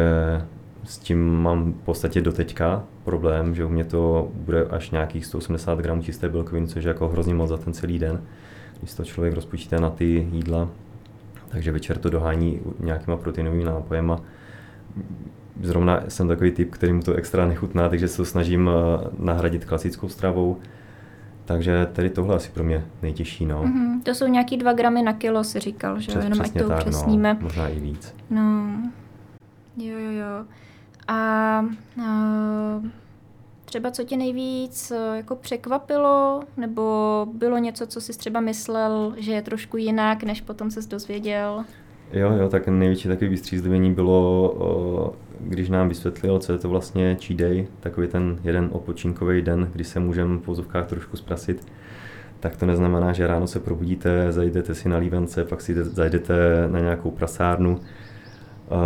s 0.84 0.98
tím 0.98 1.42
mám 1.42 1.72
v 1.72 1.84
podstatě 1.84 2.20
doteďka 2.20 2.84
problém, 3.04 3.54
že 3.54 3.64
u 3.64 3.68
mě 3.68 3.84
to 3.84 4.28
bude 4.34 4.64
až 4.64 4.90
nějakých 4.90 5.26
180 5.26 5.78
gramů 5.78 6.02
čisté 6.02 6.28
bílkoviny, 6.28 6.66
což 6.66 6.84
je 6.84 6.88
jako 6.88 7.08
hrozně 7.08 7.34
moc 7.34 7.48
za 7.48 7.56
ten 7.56 7.72
celý 7.72 7.98
den, 7.98 8.22
když 8.78 8.94
to 8.94 9.04
člověk 9.04 9.34
rozpočítá 9.34 9.80
na 9.80 9.90
ty 9.90 10.28
jídla. 10.32 10.68
Takže 11.48 11.72
večer 11.72 11.98
to 11.98 12.10
dohání 12.10 12.60
nějakýma 12.80 13.16
proteinovými 13.16 13.64
nápojema. 13.64 14.20
Zrovna 15.62 16.00
jsem 16.08 16.28
takový 16.28 16.50
typ, 16.50 16.70
který 16.70 16.92
mu 16.92 17.02
to 17.02 17.14
extra 17.14 17.46
nechutná, 17.46 17.88
takže 17.88 18.08
se 18.08 18.16
to 18.16 18.24
snažím 18.24 18.70
eh, 18.70 19.08
nahradit 19.18 19.64
klasickou 19.64 20.08
stravou. 20.08 20.56
Takže 21.44 21.86
tady 21.92 22.10
tohle 22.10 22.36
asi 22.36 22.50
pro 22.50 22.64
mě 22.64 22.84
nejtěžší. 23.02 23.46
No. 23.46 23.62
Mm-hmm. 23.62 24.02
To 24.02 24.14
jsou 24.14 24.26
nějaký 24.26 24.56
dva 24.56 24.72
gramy 24.72 25.02
na 25.02 25.12
kilo, 25.12 25.44
si 25.44 25.60
říkal, 25.60 26.00
že 26.00 26.08
Přes, 26.08 26.24
jenom 26.24 26.40
ať 26.40 26.52
to 26.52 26.68
tak, 26.68 26.78
upřesníme. 26.78 27.34
No, 27.34 27.40
možná 27.42 27.68
i 27.68 27.80
víc. 27.80 28.14
No, 28.30 28.66
jo, 29.76 29.98
jo, 29.98 30.10
jo. 30.10 30.44
A, 31.08 31.14
a 31.14 31.64
třeba 33.74 33.90
co 33.90 34.04
tě 34.04 34.16
nejvíc 34.16 34.90
eh, 34.90 35.16
jako 35.16 35.36
překvapilo, 35.36 36.42
nebo 36.56 37.26
bylo 37.32 37.58
něco, 37.58 37.86
co 37.86 38.00
jsi 38.00 38.18
třeba 38.18 38.40
myslel, 38.40 39.14
že 39.16 39.32
je 39.32 39.42
trošku 39.42 39.76
jinak, 39.76 40.22
než 40.22 40.40
potom 40.40 40.70
se 40.70 40.80
dozvěděl? 40.88 41.64
Jo, 42.12 42.32
jo, 42.32 42.48
tak 42.48 42.68
největší 42.68 43.08
takový 43.08 43.30
vystřízlivění 43.30 43.94
bylo, 43.94 45.14
když 45.40 45.68
nám 45.68 45.88
vysvětlil, 45.88 46.38
co 46.38 46.52
je 46.52 46.58
to 46.58 46.68
vlastně 46.68 47.16
cheat 47.20 47.38
day, 47.38 47.66
takový 47.80 48.08
ten 48.08 48.38
jeden 48.44 48.68
odpočinkový 48.72 49.42
den, 49.42 49.70
kdy 49.72 49.84
se 49.84 50.00
můžeme 50.00 50.38
v 50.38 50.42
pozovkách 50.42 50.86
trošku 50.86 51.16
zprasit. 51.16 51.66
Tak 52.40 52.56
to 52.56 52.66
neznamená, 52.66 53.12
že 53.12 53.26
ráno 53.26 53.46
se 53.46 53.60
probudíte, 53.60 54.32
zajdete 54.32 54.74
si 54.74 54.88
na 54.88 54.96
lívence, 54.96 55.44
pak 55.44 55.60
si 55.60 55.84
zajdete 55.84 56.34
na 56.70 56.80
nějakou 56.80 57.10
prasárnu, 57.10 57.80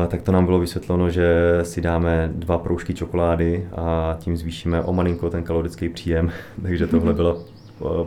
tak 0.09 0.23
to 0.23 0.33
nám 0.33 0.45
bylo 0.45 0.59
vysvětleno, 0.59 1.11
že 1.11 1.59
si 1.63 1.81
dáme 1.81 2.31
dva 2.33 2.59
proužky 2.59 2.95
čokolády 2.95 3.69
a 3.77 4.17
tím 4.19 4.37
zvýšíme 4.37 4.83
o 4.83 4.93
malinko 4.93 5.31
ten 5.31 5.43
kalorický 5.43 5.89
příjem. 5.89 6.31
Takže 6.63 6.87
tohle 6.87 7.15
byla 7.15 7.37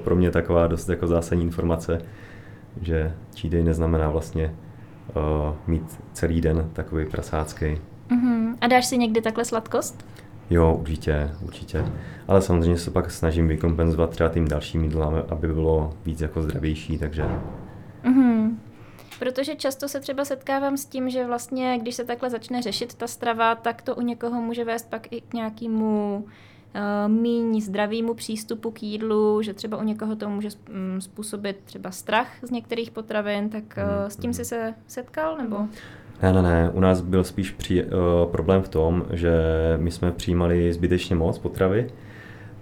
pro 0.04 0.16
mě 0.16 0.32
taková 0.32 0.68
dost 0.68 0.90
jako 0.90 1.08
zásadní 1.08 1.44
informace, 1.44 2.02
že 2.82 3.14
cheat 3.38 3.52
day 3.52 3.64
neznamená 3.64 4.10
vlastně 4.10 4.56
uh, 5.16 5.56
mít 5.68 6.00
celý 6.14 6.42
den 6.42 6.70
takový 6.74 7.06
prasácký. 7.06 7.66
Uh-huh. 7.66 8.56
A 8.62 8.68
dáš 8.68 8.86
si 8.86 8.98
někdy 8.98 9.22
takhle 9.22 9.46
sladkost? 9.46 10.06
Jo, 10.50 10.78
určitě, 10.82 11.30
určitě. 11.42 11.86
Ale 12.28 12.42
samozřejmě 12.42 12.78
se 12.78 12.92
pak 12.92 13.12
snažím 13.12 13.48
vykompenzovat 13.48 14.10
třeba 14.10 14.30
tím 14.30 14.48
dalším 14.48 14.84
jídlem, 14.84 15.24
aby 15.30 15.48
bylo 15.48 15.94
víc 16.06 16.22
jako 16.22 16.42
zdravější, 16.42 16.98
takže... 16.98 17.26
Uh-huh. 18.04 18.52
Protože 19.22 19.56
často 19.56 19.88
se 19.88 20.00
třeba 20.00 20.26
setkávám 20.26 20.78
s 20.78 20.86
tím, 20.86 21.10
že 21.10 21.26
vlastně, 21.26 21.78
když 21.82 21.96
se 21.96 22.06
takhle 22.06 22.30
začne 22.30 22.62
řešit 22.62 22.94
ta 22.94 23.08
strava, 23.08 23.56
tak 23.56 23.82
to 23.82 23.96
u 23.96 24.02
někoho 24.02 24.42
může 24.42 24.64
vést 24.66 24.90
pak 24.90 25.14
i 25.14 25.22
k 25.22 25.34
nějakému 25.34 26.24
uh, 26.26 27.12
míň 27.12 27.62
zdravému 27.62 28.14
přístupu 28.14 28.72
k 28.72 28.84
jídlu, 28.84 29.42
že 29.42 29.54
třeba 29.54 29.78
u 29.78 29.84
někoho 29.84 30.16
to 30.16 30.30
může 30.30 30.50
mm, 30.70 31.02
způsobit 31.02 31.60
třeba 31.66 31.92
strach 31.92 32.28
z 32.42 32.52
některých 32.52 32.92
potravin, 32.92 33.50
tak 33.50 33.64
uh, 33.64 34.10
s 34.10 34.16
tím 34.16 34.34
jsi 34.34 34.46
se 34.46 34.74
setkal, 34.88 35.38
nebo? 35.38 35.58
Ne, 36.22 36.34
ne, 36.34 36.42
ne. 36.42 36.72
U 36.74 36.80
nás 36.80 37.02
byl 37.02 37.24
spíš 37.24 37.52
při, 37.52 37.84
uh, 37.84 37.90
problém 38.32 38.62
v 38.62 38.70
tom, 38.70 39.06
že 39.12 39.34
my 39.78 39.92
jsme 39.92 40.12
přijímali 40.12 40.74
zbytečně 40.74 41.16
moc 41.16 41.40
potravy, 41.40 41.90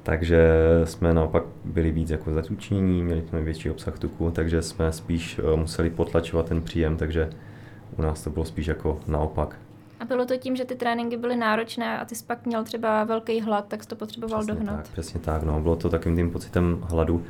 takže 0.09 0.51
jsme 0.83 1.13
naopak 1.13 1.43
byli 1.65 1.91
víc 1.91 2.09
jako 2.09 2.33
zatučnění, 2.33 3.03
měli 3.03 3.21
jsme 3.21 3.41
větší 3.41 3.69
obsah 3.69 3.99
tuku, 3.99 4.31
takže 4.31 4.61
jsme 4.61 4.91
spíš 4.91 5.39
uh, 5.39 5.59
museli 5.59 5.89
potlačovat 5.89 6.45
ten 6.45 6.61
příjem, 6.61 6.97
takže 6.97 7.29
u 7.97 8.01
nás 8.01 8.23
to 8.23 8.29
bylo 8.29 8.45
spíš 8.45 8.67
jako 8.67 8.99
naopak. 9.07 9.55
A 9.99 10.05
bylo 10.05 10.25
to 10.25 10.37
tím, 10.37 10.55
že 10.55 10.65
ty 10.65 10.75
tréninky 10.75 11.17
byly 11.17 11.35
náročné 11.35 11.99
a 11.99 12.05
ty 12.05 12.15
jsi 12.15 12.25
pak 12.25 12.45
měl 12.45 12.63
třeba 12.63 13.03
velký 13.03 13.41
hlad, 13.41 13.67
tak 13.67 13.83
jsi 13.83 13.89
to 13.89 13.95
potřeboval 13.95 14.39
přesně 14.39 14.53
dohnat. 14.53 14.75
Tak, 14.75 14.87
přesně 14.87 15.19
tak, 15.19 15.43
no. 15.43 15.61
Bylo 15.61 15.75
to 15.75 15.89
takovým 15.89 16.17
tím 16.17 16.31
pocitem 16.31 16.79
hladu. 16.81 17.23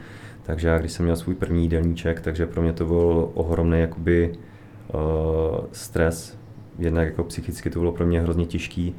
Takže 0.43 0.67
já, 0.67 0.79
když 0.79 0.91
jsem 0.91 1.05
měl 1.05 1.15
svůj 1.15 1.35
první 1.35 1.61
jídelníček, 1.61 2.21
takže 2.21 2.45
pro 2.45 2.61
mě 2.61 2.73
to 2.73 2.85
byl 2.85 3.31
ohromný 3.33 3.79
jakoby 3.79 4.33
uh, 4.93 5.65
stres. 5.71 6.37
Jednak 6.77 7.05
jako 7.07 7.23
psychicky 7.23 7.69
to 7.69 7.79
bylo 7.79 7.91
pro 7.91 8.05
mě 8.05 8.21
hrozně 8.21 8.45
těžký, 8.45 8.95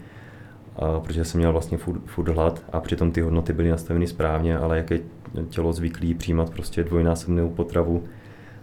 uh, 0.77 1.05
protože 1.05 1.25
jsem 1.25 1.39
měl 1.39 1.53
vlastně 1.53 1.79
furt, 1.79 2.01
furt 2.07 2.29
hlad 2.29 2.63
a 2.73 2.81
přitom 2.81 3.13
ty 3.13 3.21
hodnoty 3.21 3.53
byly 3.53 3.71
nastaveny 3.71 4.07
správně, 4.07 4.59
ale 4.59 4.77
jak 4.77 4.91
je 4.91 5.01
tělo 5.49 5.73
zvyklý 5.73 6.15
přijímat 6.15 6.51
prostě 6.51 6.85
dvojnásobnou 6.85 7.51
potravu, 7.51 8.05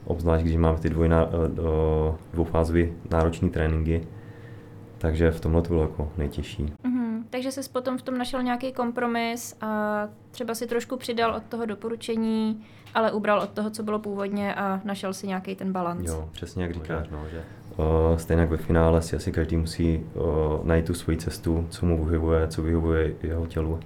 obzvlášť 0.05 0.45
když 0.45 0.57
máme 0.57 0.77
ty 0.77 0.89
dvojná, 0.89 1.25
uh, 1.25 1.31
dvoufázové 2.33 2.85
náročné 3.11 3.49
tréninky, 3.49 4.01
takže 4.97 5.31
v 5.31 5.39
tomhle 5.39 5.61
to 5.61 5.67
bylo 5.67 5.81
jako 5.81 6.11
nejtěžší. 6.17 6.65
Mm-hmm. 6.65 6.96
Takže 7.29 7.51
jsi 7.51 7.69
potom 7.71 7.97
v 7.97 8.01
tom 8.01 8.17
našel 8.17 8.43
nějaký 8.43 8.71
kompromis 8.71 9.55
a 9.61 10.03
třeba 10.31 10.55
si 10.55 10.67
trošku 10.67 10.97
přidal 10.97 11.35
od 11.35 11.43
toho 11.43 11.65
doporučení, 11.65 12.65
ale 12.93 13.11
ubral 13.11 13.39
od 13.39 13.49
toho, 13.49 13.69
co 13.69 13.83
bylo 13.83 13.99
původně 13.99 14.55
a 14.55 14.81
našel 14.83 15.13
si 15.13 15.27
nějaký 15.27 15.55
ten 15.55 15.71
balans. 15.71 16.07
Jo, 16.09 16.29
přesně 16.31 16.63
jak 16.63 16.73
říkáš, 16.73 17.07
no, 17.11 17.25
že 17.31 17.43
uh, 17.77 18.17
stejně 18.17 18.41
jak 18.41 18.49
ve 18.49 18.57
finále 18.57 19.01
si 19.01 19.15
asi 19.15 19.31
každý 19.31 19.57
musí 19.57 20.03
uh, 20.13 20.23
najít 20.65 20.85
tu 20.85 20.93
svoji 20.93 21.17
cestu, 21.17 21.67
co 21.69 21.85
mu 21.85 22.05
vyhovuje, 22.05 22.47
co 22.47 22.61
vyhovuje 22.61 23.15
jeho 23.23 23.47
tělu. 23.47 23.79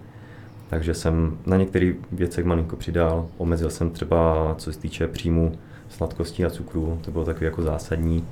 Takže 0.69 0.93
jsem 0.93 1.37
na 1.45 1.57
některých 1.57 1.95
věcech 2.11 2.45
malinko 2.45 2.75
přidal, 2.75 3.29
omezil 3.37 3.69
jsem 3.69 3.91
třeba, 3.91 4.55
co 4.57 4.73
se 4.73 4.79
týče 4.79 5.07
příjmu 5.07 5.51
sladkostí 5.89 6.45
a 6.45 6.49
cukru, 6.49 6.99
to 7.01 7.11
bylo 7.11 7.25
takový 7.25 7.45
jako 7.45 7.61
zásadní, 7.61 8.27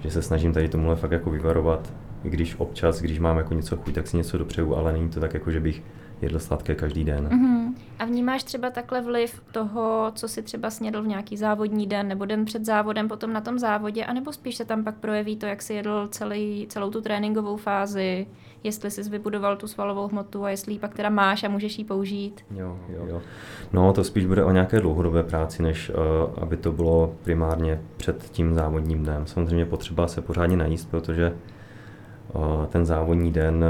že 0.00 0.10
se 0.10 0.22
snažím 0.22 0.52
tady 0.52 0.68
tomuhle 0.68 0.96
fakt 0.96 1.12
jako 1.12 1.30
vyvarovat, 1.30 1.92
když 2.22 2.54
občas, 2.58 3.00
když 3.00 3.18
mám 3.18 3.38
jako 3.38 3.54
něco 3.54 3.76
chuť, 3.76 3.94
tak 3.94 4.06
si 4.06 4.16
něco 4.16 4.38
dopřeju, 4.38 4.74
ale 4.76 4.92
není 4.92 5.08
to 5.08 5.20
tak 5.20 5.34
jako, 5.34 5.50
že 5.50 5.60
bych 5.60 5.82
jedl 6.22 6.38
sladké 6.38 6.74
každý 6.74 7.04
den. 7.04 7.28
Mm-hmm. 7.28 7.74
A 7.98 8.04
vnímáš 8.04 8.44
třeba 8.44 8.70
takhle 8.70 9.00
vliv 9.00 9.42
toho, 9.52 10.12
co 10.14 10.28
si 10.28 10.42
třeba 10.42 10.70
snědl 10.70 11.02
v 11.02 11.06
nějaký 11.06 11.36
závodní 11.36 11.86
den 11.86 12.08
nebo 12.08 12.24
den 12.24 12.44
před 12.44 12.64
závodem, 12.64 13.08
potom 13.08 13.32
na 13.32 13.40
tom 13.40 13.58
závodě, 13.58 14.04
anebo 14.04 14.32
spíš 14.32 14.56
se 14.56 14.64
tam 14.64 14.84
pak 14.84 14.94
projeví 14.94 15.36
to, 15.36 15.46
jak 15.46 15.62
si 15.62 15.74
jedl 15.74 16.08
celý, 16.10 16.66
celou 16.68 16.90
tu 16.90 17.00
tréninkovou 17.00 17.56
fázi, 17.56 18.26
jestli 18.64 18.90
jsi 18.90 19.10
vybudoval 19.10 19.56
tu 19.56 19.66
svalovou 19.66 20.08
hmotu 20.08 20.44
a 20.44 20.50
jestli 20.50 20.72
ji 20.72 20.78
pak 20.78 20.94
teda 20.94 21.10
máš 21.10 21.44
a 21.44 21.48
můžeš 21.48 21.78
ji 21.78 21.84
použít? 21.84 22.44
Jo, 22.50 22.78
jo, 22.88 23.06
jo. 23.08 23.22
No 23.72 23.92
to 23.92 24.04
spíš 24.04 24.26
bude 24.26 24.44
o 24.44 24.50
nějaké 24.50 24.80
dlouhodobé 24.80 25.22
práci, 25.22 25.62
než 25.62 25.90
uh, 25.90 25.94
aby 26.42 26.56
to 26.56 26.72
bylo 26.72 27.14
primárně 27.22 27.80
před 27.96 28.30
tím 28.30 28.54
závodním 28.54 29.02
dnem. 29.02 29.26
Samozřejmě 29.26 29.64
potřeba 29.64 30.08
se 30.08 30.22
pořádně 30.22 30.56
najíst, 30.56 30.90
protože 30.90 31.32
ten 32.68 32.86
závodní 32.86 33.32
den 33.32 33.64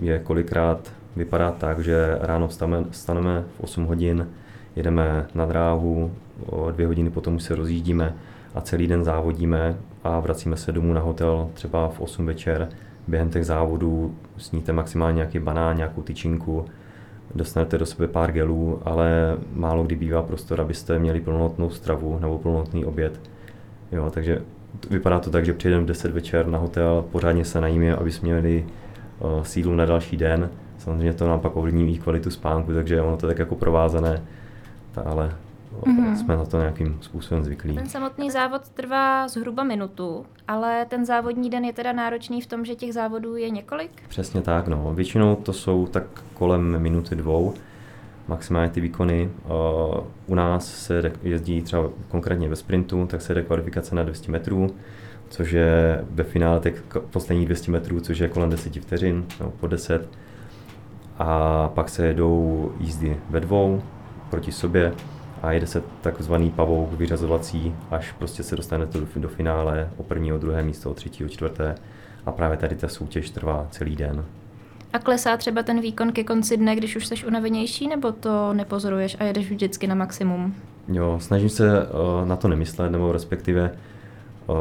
je 0.00 0.18
kolikrát 0.18 0.92
vypadá 1.16 1.50
tak, 1.50 1.80
že 1.80 2.18
ráno 2.20 2.48
vstaneme 2.90 3.44
v 3.56 3.60
8 3.60 3.84
hodin, 3.84 4.28
jedeme 4.76 5.26
na 5.34 5.46
dráhu, 5.46 6.12
o 6.46 6.70
dvě 6.70 6.86
hodiny 6.86 7.10
potom 7.10 7.34
už 7.34 7.42
se 7.42 7.54
rozjíždíme 7.54 8.14
a 8.54 8.60
celý 8.60 8.86
den 8.86 9.04
závodíme 9.04 9.76
a 10.04 10.20
vracíme 10.20 10.56
se 10.56 10.72
domů 10.72 10.92
na 10.92 11.00
hotel 11.00 11.50
třeba 11.54 11.88
v 11.88 12.00
8 12.00 12.26
večer. 12.26 12.68
Během 13.08 13.30
těch 13.30 13.46
závodů 13.46 14.14
sníte 14.36 14.72
maximálně 14.72 15.16
nějaký 15.16 15.38
banán, 15.38 15.76
nějakou 15.76 16.02
tyčinku, 16.02 16.64
dostanete 17.34 17.78
do 17.78 17.86
sebe 17.86 18.08
pár 18.08 18.32
gelů, 18.32 18.80
ale 18.84 19.36
málo 19.52 19.84
kdy 19.84 19.96
bývá 19.96 20.22
prostor, 20.22 20.60
abyste 20.60 20.98
měli 20.98 21.20
plnohodnotnou 21.20 21.70
stravu 21.70 22.18
nebo 22.18 22.38
plnohodnotný 22.38 22.84
oběd. 22.84 23.20
Jo, 23.92 24.10
takže 24.10 24.42
vypadá 24.90 25.18
to 25.18 25.30
tak, 25.30 25.44
že 25.44 25.52
přijedeme 25.52 25.84
v 25.84 25.86
10 25.86 26.12
večer 26.12 26.46
na 26.46 26.58
hotel, 26.58 27.04
pořádně 27.12 27.44
se 27.44 27.60
najíme, 27.60 27.96
aby 27.96 28.12
jsme 28.12 28.26
měli 28.26 28.66
uh, 29.18 29.42
sídlu 29.42 29.74
na 29.74 29.86
další 29.86 30.16
den. 30.16 30.50
Samozřejmě 30.78 31.12
to 31.12 31.28
nám 31.28 31.40
pak 31.40 31.56
ovlivní 31.56 31.94
i 31.94 31.98
kvalitu 31.98 32.30
spánku, 32.30 32.72
takže 32.74 33.02
ono 33.02 33.16
to 33.16 33.26
tak 33.26 33.38
jako 33.38 33.54
provázané, 33.54 34.22
ale 35.04 35.34
mm-hmm. 35.80 36.14
jsme 36.14 36.36
na 36.36 36.44
to 36.44 36.58
nějakým 36.58 36.98
způsobem 37.00 37.44
zvyklí. 37.44 37.74
Ten 37.74 37.88
samotný 37.88 38.30
závod 38.30 38.68
trvá 38.68 39.28
zhruba 39.28 39.64
minutu, 39.64 40.26
ale 40.48 40.86
ten 40.88 41.06
závodní 41.06 41.50
den 41.50 41.64
je 41.64 41.72
teda 41.72 41.92
náročný 41.92 42.40
v 42.40 42.46
tom, 42.46 42.64
že 42.64 42.74
těch 42.74 42.94
závodů 42.94 43.36
je 43.36 43.50
několik? 43.50 43.90
Přesně 44.08 44.42
tak, 44.42 44.68
no. 44.68 44.92
Většinou 44.94 45.36
to 45.36 45.52
jsou 45.52 45.86
tak 45.86 46.04
kolem 46.34 46.78
minuty 46.78 47.14
dvou, 47.14 47.54
maximálně 48.28 48.70
ty 48.70 48.80
výkony. 48.80 49.30
U 50.26 50.34
nás 50.34 50.74
se 50.74 51.12
jezdí 51.22 51.62
třeba 51.62 51.88
konkrétně 52.08 52.48
ve 52.48 52.56
sprintu, 52.56 53.06
tak 53.06 53.22
se 53.22 53.34
jde 53.34 53.42
kvalifikace 53.42 53.94
na 53.94 54.02
200 54.02 54.32
metrů, 54.32 54.74
což 55.28 55.52
je 55.52 56.04
ve 56.10 56.24
finále 56.24 56.60
těch 56.60 56.82
posledních 57.10 57.46
200 57.46 57.70
metrů, 57.70 58.00
což 58.00 58.18
je 58.18 58.28
kolem 58.28 58.50
10 58.50 58.76
vteřin, 58.76 59.24
no, 59.40 59.50
po 59.50 59.66
10. 59.66 60.08
A 61.18 61.68
pak 61.74 61.88
se 61.88 62.06
jedou 62.06 62.72
jízdy 62.80 63.16
ve 63.30 63.40
dvou, 63.40 63.82
proti 64.30 64.52
sobě 64.52 64.92
a 65.42 65.52
jede 65.52 65.66
se 65.66 65.82
takzvaný 66.00 66.50
pavouk 66.50 66.92
vyřazovací, 66.92 67.74
až 67.90 68.12
prostě 68.12 68.42
se 68.42 68.56
dostanete 68.56 68.98
do, 68.98 69.06
do 69.16 69.28
finále 69.28 69.90
o 69.96 70.02
první, 70.02 70.32
o 70.32 70.38
druhé 70.38 70.62
místo, 70.62 70.90
o 70.90 70.94
třetí, 70.94 71.24
o 71.24 71.28
čtvrté 71.28 71.74
a 72.26 72.32
právě 72.32 72.56
tady 72.56 72.76
ta 72.76 72.88
soutěž 72.88 73.30
trvá 73.30 73.66
celý 73.70 73.96
den. 73.96 74.24
A 74.92 74.98
klesá 74.98 75.36
třeba 75.36 75.62
ten 75.62 75.80
výkon 75.80 76.12
ke 76.12 76.24
konci 76.24 76.56
dne, 76.56 76.76
když 76.76 76.96
už 76.96 77.06
jsi 77.06 77.26
unavenější, 77.26 77.88
nebo 77.88 78.12
to 78.12 78.52
nepozoruješ 78.52 79.16
a 79.20 79.24
jedeš 79.24 79.50
vždycky 79.50 79.86
na 79.86 79.94
maximum? 79.94 80.54
Jo, 80.88 81.18
snažím 81.20 81.48
se 81.48 81.86
uh, 81.86 82.28
na 82.28 82.36
to 82.36 82.48
nemyslet, 82.48 82.92
nebo 82.92 83.12
respektive 83.12 83.70
uh, 84.46 84.56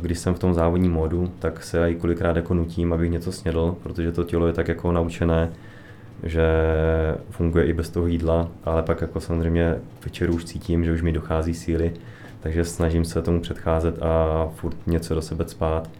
když 0.00 0.18
jsem 0.18 0.34
v 0.34 0.38
tom 0.38 0.54
závodním 0.54 0.92
módu, 0.92 1.32
tak 1.38 1.64
se 1.64 1.90
i 1.90 1.94
kolikrát 1.94 2.36
jako 2.36 2.54
nutím, 2.54 2.92
abych 2.92 3.10
něco 3.10 3.32
snědl, 3.32 3.76
protože 3.82 4.12
to 4.12 4.24
tělo 4.24 4.46
je 4.46 4.52
tak 4.52 4.68
jako 4.68 4.92
naučené, 4.92 5.50
že 6.22 6.44
funguje 7.30 7.66
i 7.66 7.72
bez 7.72 7.90
toho 7.90 8.06
jídla, 8.06 8.48
ale 8.64 8.82
pak 8.82 9.00
jako 9.00 9.20
samozřejmě 9.20 9.76
večeru 10.04 10.34
už 10.34 10.44
cítím, 10.44 10.84
že 10.84 10.92
už 10.92 11.02
mi 11.02 11.12
dochází 11.12 11.54
síly, 11.54 11.92
takže 12.40 12.64
snažím 12.64 13.04
se 13.04 13.22
tomu 13.22 13.40
předcházet 13.40 14.02
a 14.02 14.48
furt 14.54 14.76
něco 14.86 15.14
do 15.14 15.22
sebe 15.22 15.44
spát, 15.48 15.90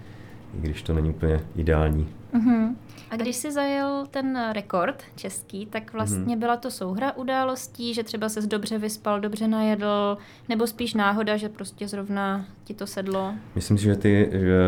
i 0.59 0.61
když 0.61 0.83
to 0.83 0.93
není 0.93 1.11
úplně 1.11 1.41
ideální. 1.57 2.09
Mm-hmm. 2.35 2.75
A 3.11 3.17
když 3.17 3.37
jsi 3.37 3.53
zajel 3.53 4.07
ten 4.11 4.51
rekord 4.53 5.03
český, 5.17 5.67
tak 5.67 5.93
vlastně 5.93 6.37
byla 6.37 6.57
to 6.57 6.71
souhra 6.71 7.17
událostí, 7.17 7.95
že 7.95 8.03
třeba 8.03 8.29
se 8.29 8.41
dobře 8.41 8.79
vyspal, 8.79 9.21
dobře 9.21 9.49
najedl, 9.49 10.19
nebo 10.49 10.67
spíš 10.67 10.95
náhoda, 10.95 11.37
že 11.37 11.49
prostě 11.49 11.89
zrovna 11.89 12.45
ti 12.65 12.75
to 12.75 12.87
sedlo? 12.87 13.35
Myslím 13.55 13.79
si, 13.79 13.85
že, 13.85 13.97
ty, 13.97 14.29
že 14.33 14.61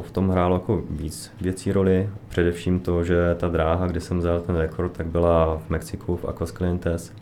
v 0.00 0.10
tom 0.10 0.28
hrálo 0.28 0.56
jako 0.56 0.82
víc 0.90 1.32
věcí 1.40 1.72
roli. 1.72 2.10
Především 2.28 2.80
to, 2.80 3.04
že 3.04 3.34
ta 3.34 3.48
dráha, 3.48 3.86
kde 3.86 4.00
jsem 4.00 4.22
zajel 4.22 4.40
ten 4.40 4.56
rekord, 4.56 4.92
tak 4.92 5.06
byla 5.06 5.58
v 5.58 5.70
Mexiku, 5.70 6.16
v 6.16 6.24
Aquascalientes, 6.24 7.12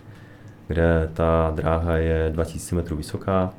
kde 0.69 1.11
ta 1.14 1.53
dráha 1.55 1.97
je 1.97 2.31
2000 2.33 2.75
metrů 2.75 2.97
vysoká, 2.97 3.55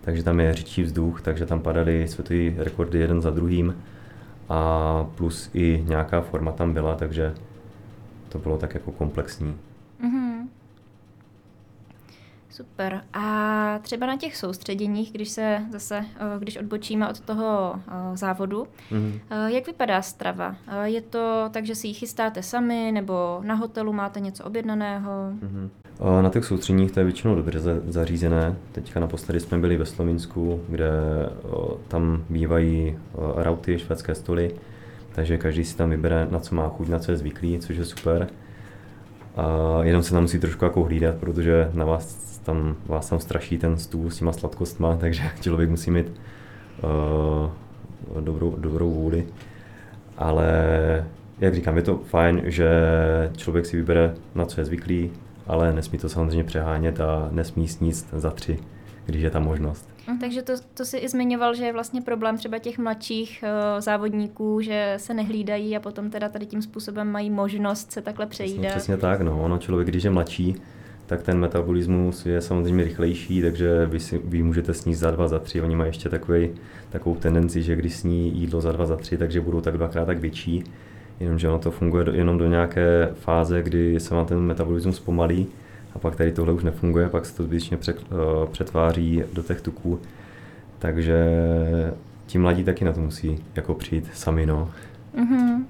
takže 0.00 0.22
tam 0.22 0.40
je 0.40 0.54
řidčí 0.54 0.82
vzduch, 0.82 1.22
takže 1.22 1.46
tam 1.46 1.60
padaly 1.60 2.08
světové 2.08 2.64
rekordy 2.64 2.98
jeden 2.98 3.22
za 3.22 3.30
druhým 3.30 3.74
a 4.48 5.06
plus 5.14 5.50
i 5.54 5.84
nějaká 5.88 6.20
forma 6.20 6.52
tam 6.52 6.72
byla, 6.72 6.94
takže 6.94 7.34
to 8.28 8.38
bylo 8.38 8.58
tak 8.58 8.74
jako 8.74 8.92
komplexní. 8.92 9.56
Mm-hmm. 10.04 10.48
Super. 12.50 13.04
A 13.12 13.78
třeba 13.82 14.06
na 14.06 14.16
těch 14.16 14.36
soustředěních, 14.36 15.12
když 15.12 15.28
se 15.28 15.62
zase, 15.70 15.98
eh, 15.98 16.38
když 16.38 16.56
odbočíme 16.56 17.08
od 17.08 17.20
toho 17.20 17.74
eh, 17.76 18.16
závodu, 18.16 18.66
mm-hmm. 18.90 19.46
jak 19.46 19.66
vypadá 19.66 20.02
strava? 20.02 20.56
Je 20.84 21.00
to 21.00 21.48
tak, 21.50 21.66
že 21.66 21.74
si 21.74 21.86
ji 21.86 21.94
chystáte 21.94 22.42
sami, 22.42 22.92
nebo 22.92 23.40
na 23.42 23.54
hotelu 23.54 23.92
máte 23.92 24.20
něco 24.20 24.44
objednaného? 24.44 25.10
Mm-hmm. 25.10 25.68
Na 26.00 26.30
těch 26.30 26.44
soustředních 26.44 26.92
to 26.92 27.00
je 27.00 27.04
většinou 27.04 27.34
dobře 27.34 27.60
zařízené. 27.88 28.56
Teďka 28.72 29.00
naposledy 29.00 29.40
jsme 29.40 29.58
byli 29.58 29.76
ve 29.76 29.86
Slovinsku, 29.86 30.60
kde 30.68 30.90
tam 31.88 32.24
bývají 32.28 32.98
rauty, 33.36 33.78
švédské 33.78 34.14
stoly, 34.14 34.50
takže 35.12 35.38
každý 35.38 35.64
si 35.64 35.76
tam 35.76 35.90
vybere, 35.90 36.26
na 36.30 36.40
co 36.40 36.54
má 36.54 36.68
chuť, 36.68 36.88
na 36.88 36.98
co 36.98 37.10
je 37.10 37.16
zvyklý, 37.16 37.58
což 37.58 37.76
je 37.76 37.84
super. 37.84 38.26
A 39.36 39.78
jenom 39.82 40.02
se 40.02 40.12
tam 40.12 40.22
musí 40.22 40.38
trošku 40.38 40.64
jako 40.64 40.84
hlídat, 40.84 41.14
protože 41.14 41.70
na 41.74 41.84
vás 41.84 42.28
tam, 42.38 42.76
vás 42.86 43.08
tam 43.08 43.20
straší 43.20 43.58
ten 43.58 43.78
stůl 43.78 44.10
s 44.10 44.18
těma 44.18 44.32
sladkostma, 44.32 44.96
takže 45.00 45.22
člověk 45.40 45.70
musí 45.70 45.90
mít 45.90 46.12
uh, 48.16 48.20
dobrou, 48.20 48.56
dobrou 48.58 48.90
vůli. 48.90 49.26
Ale 50.18 50.48
jak 51.38 51.54
říkám, 51.54 51.76
je 51.76 51.82
to 51.82 51.96
fajn, 51.98 52.42
že 52.44 52.70
člověk 53.36 53.66
si 53.66 53.76
vybere, 53.76 54.14
na 54.34 54.44
co 54.44 54.60
je 54.60 54.64
zvyklý, 54.64 55.10
ale 55.48 55.72
nesmí 55.72 55.98
to 55.98 56.08
samozřejmě 56.08 56.44
přehánět 56.44 57.00
a 57.00 57.28
nesmí 57.32 57.68
sníst 57.68 58.06
za 58.12 58.30
tři, 58.30 58.58
když 59.06 59.22
je 59.22 59.30
ta 59.30 59.40
možnost. 59.40 59.88
Hm, 60.08 60.18
takže 60.18 60.42
to, 60.42 60.52
to 60.74 60.84
si 60.84 60.98
i 60.98 61.08
zmiňoval, 61.08 61.54
že 61.54 61.64
je 61.64 61.72
vlastně 61.72 62.00
problém 62.02 62.36
třeba 62.36 62.58
těch 62.58 62.78
mladších 62.78 63.44
uh, 63.44 63.80
závodníků, 63.80 64.60
že 64.60 64.94
se 64.96 65.14
nehlídají 65.14 65.76
a 65.76 65.80
potom 65.80 66.10
teda 66.10 66.28
tady 66.28 66.46
tím 66.46 66.62
způsobem 66.62 67.12
mají 67.12 67.30
možnost 67.30 67.92
se 67.92 68.02
takhle 68.02 68.26
přejídat. 68.26 68.60
Přesně, 68.60 68.70
přesně 68.70 68.96
tak, 68.96 69.20
no. 69.20 69.42
Ono 69.42 69.58
člověk, 69.58 69.88
když 69.88 70.04
je 70.04 70.10
mladší, 70.10 70.56
tak 71.06 71.22
ten 71.22 71.38
metabolismus 71.38 72.26
je 72.26 72.40
samozřejmě 72.40 72.84
rychlejší, 72.84 73.42
takže 73.42 73.86
vy, 73.86 74.00
si, 74.00 74.20
vy 74.24 74.42
můžete 74.42 74.74
sníst 74.74 75.00
za 75.00 75.10
dva, 75.10 75.28
za 75.28 75.38
tři. 75.38 75.62
Oni 75.62 75.76
mají 75.76 75.88
ještě 75.88 76.08
takový, 76.08 76.50
takovou 76.90 77.16
tendenci, 77.16 77.62
že 77.62 77.76
když 77.76 77.96
sní 77.96 78.38
jídlo 78.38 78.60
za 78.60 78.72
dva, 78.72 78.86
za 78.86 78.96
tři, 78.96 79.16
takže 79.16 79.40
budou 79.40 79.60
tak 79.60 79.76
dvakrát 79.76 80.04
tak 80.04 80.18
větší 80.18 80.64
jenomže 81.20 81.48
ono 81.48 81.58
to 81.58 81.70
funguje 81.70 82.04
do, 82.04 82.12
jenom 82.12 82.38
do 82.38 82.46
nějaké 82.46 83.08
fáze, 83.14 83.62
kdy 83.62 84.00
se 84.00 84.14
vám 84.14 84.26
ten 84.26 84.38
metabolismus 84.38 84.96
zpomalí 84.96 85.46
a 85.94 85.98
pak 85.98 86.16
tady 86.16 86.32
tohle 86.32 86.52
už 86.52 86.64
nefunguje, 86.64 87.08
pak 87.08 87.26
se 87.26 87.36
to 87.36 87.42
zbytečně 87.42 87.76
uh, 87.76 88.46
přetváří 88.50 89.22
do 89.32 89.42
těch 89.42 89.60
tuků. 89.60 90.00
Takže 90.78 91.26
ti 92.26 92.38
mladí 92.38 92.64
taky 92.64 92.84
na 92.84 92.92
to 92.92 93.00
musí 93.00 93.44
jako 93.56 93.74
přijít 93.74 94.10
sami, 94.14 94.46
no. 94.46 94.70
Mm-hmm. 95.16 95.64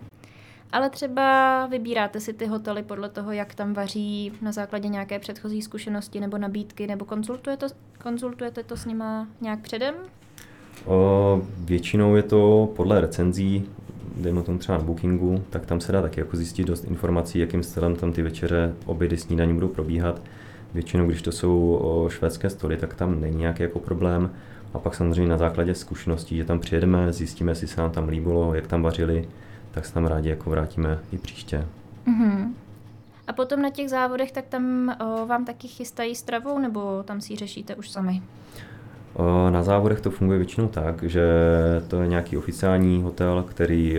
Ale 0.73 0.91
třeba 0.91 1.67
vybíráte 1.67 2.21
si 2.21 2.33
ty 2.33 2.47
hotely 2.47 2.83
podle 2.83 3.09
toho, 3.09 3.33
jak 3.33 3.55
tam 3.55 3.75
vaří 3.75 4.33
na 4.43 4.53
základě 4.53 4.89
nějaké 4.89 5.19
předchozí 5.19 5.63
zkušenosti 5.63 6.21
nebo 6.21 6.39
nabídky, 6.39 6.87
nebo 6.87 7.05
konzultujete, 7.05 7.67
konzultujete 8.03 8.63
to 8.63 8.77
s 8.77 8.87
nima 8.87 9.27
nějak 9.41 9.61
předem? 9.61 9.95
O, 10.87 11.43
většinou 11.59 12.17
je 12.17 12.23
to 12.23 12.73
podle 12.77 13.01
recenzí, 13.01 13.69
dejme 14.19 14.43
tomu 14.43 14.59
třeba 14.59 14.79
na 14.79 14.85
Bookingu, 14.85 15.45
tak 15.51 15.67
tam 15.67 15.81
se 15.81 15.93
dá 15.93 16.03
taky 16.03 16.21
jako 16.21 16.37
zjistit 16.37 16.65
dost 16.65 16.85
informací, 16.85 17.39
jakým 17.39 17.63
stylem 17.63 17.97
tam 17.97 18.13
ty 18.13 18.23
večeře, 18.23 18.75
obědy, 18.87 19.17
snídaní 19.17 19.55
budou 19.55 19.69
probíhat. 19.69 20.23
Většinou, 20.75 21.07
když 21.07 21.23
to 21.23 21.33
jsou 21.33 22.09
švédské 22.11 22.51
stoly, 22.51 22.77
tak 22.77 22.95
tam 22.95 23.21
není 23.21 23.37
nějaký 23.37 23.63
jako 23.63 23.79
problém. 23.79 24.31
A 24.75 24.79
pak 24.79 24.95
samozřejmě 24.95 25.31
na 25.31 25.39
základě 25.39 25.75
zkušeností, 25.75 26.37
že 26.37 26.45
tam 26.45 26.61
přijedeme, 26.61 27.13
zjistíme, 27.13 27.53
jestli 27.53 27.67
se 27.67 27.81
nám 27.81 27.91
tam 27.91 28.09
líbilo, 28.09 28.55
jak 28.55 28.67
tam 28.67 28.83
vařili, 28.83 29.29
tak 29.71 29.87
se 29.87 29.95
tam 29.95 30.07
rádi 30.07 30.29
jako 30.29 30.51
vrátíme 30.51 30.99
i 31.13 31.19
příště. 31.19 31.67
Mm-hmm. 32.07 32.53
A 33.27 33.33
potom 33.33 33.63
na 33.63 33.71
těch 33.71 33.91
závodech, 33.91 34.33
tak 34.33 34.47
tam 34.47 34.97
o, 35.01 35.27
vám 35.27 35.45
taky 35.45 35.69
chystají 35.69 36.15
stravu, 36.15 36.59
nebo 36.59 37.03
tam 37.03 37.21
si 37.21 37.33
ji 37.33 37.37
řešíte 37.37 37.75
už 37.75 37.91
sami? 37.91 38.23
Na 39.51 39.63
závodech 39.63 40.01
to 40.01 40.11
funguje 40.11 40.39
většinou 40.39 40.69
tak, 40.69 41.03
že 41.03 41.23
to 41.89 42.03
je 42.03 42.09
nějaký 42.09 42.37
oficiální 42.37 43.03
hotel, 43.03 43.45
který 43.49 43.99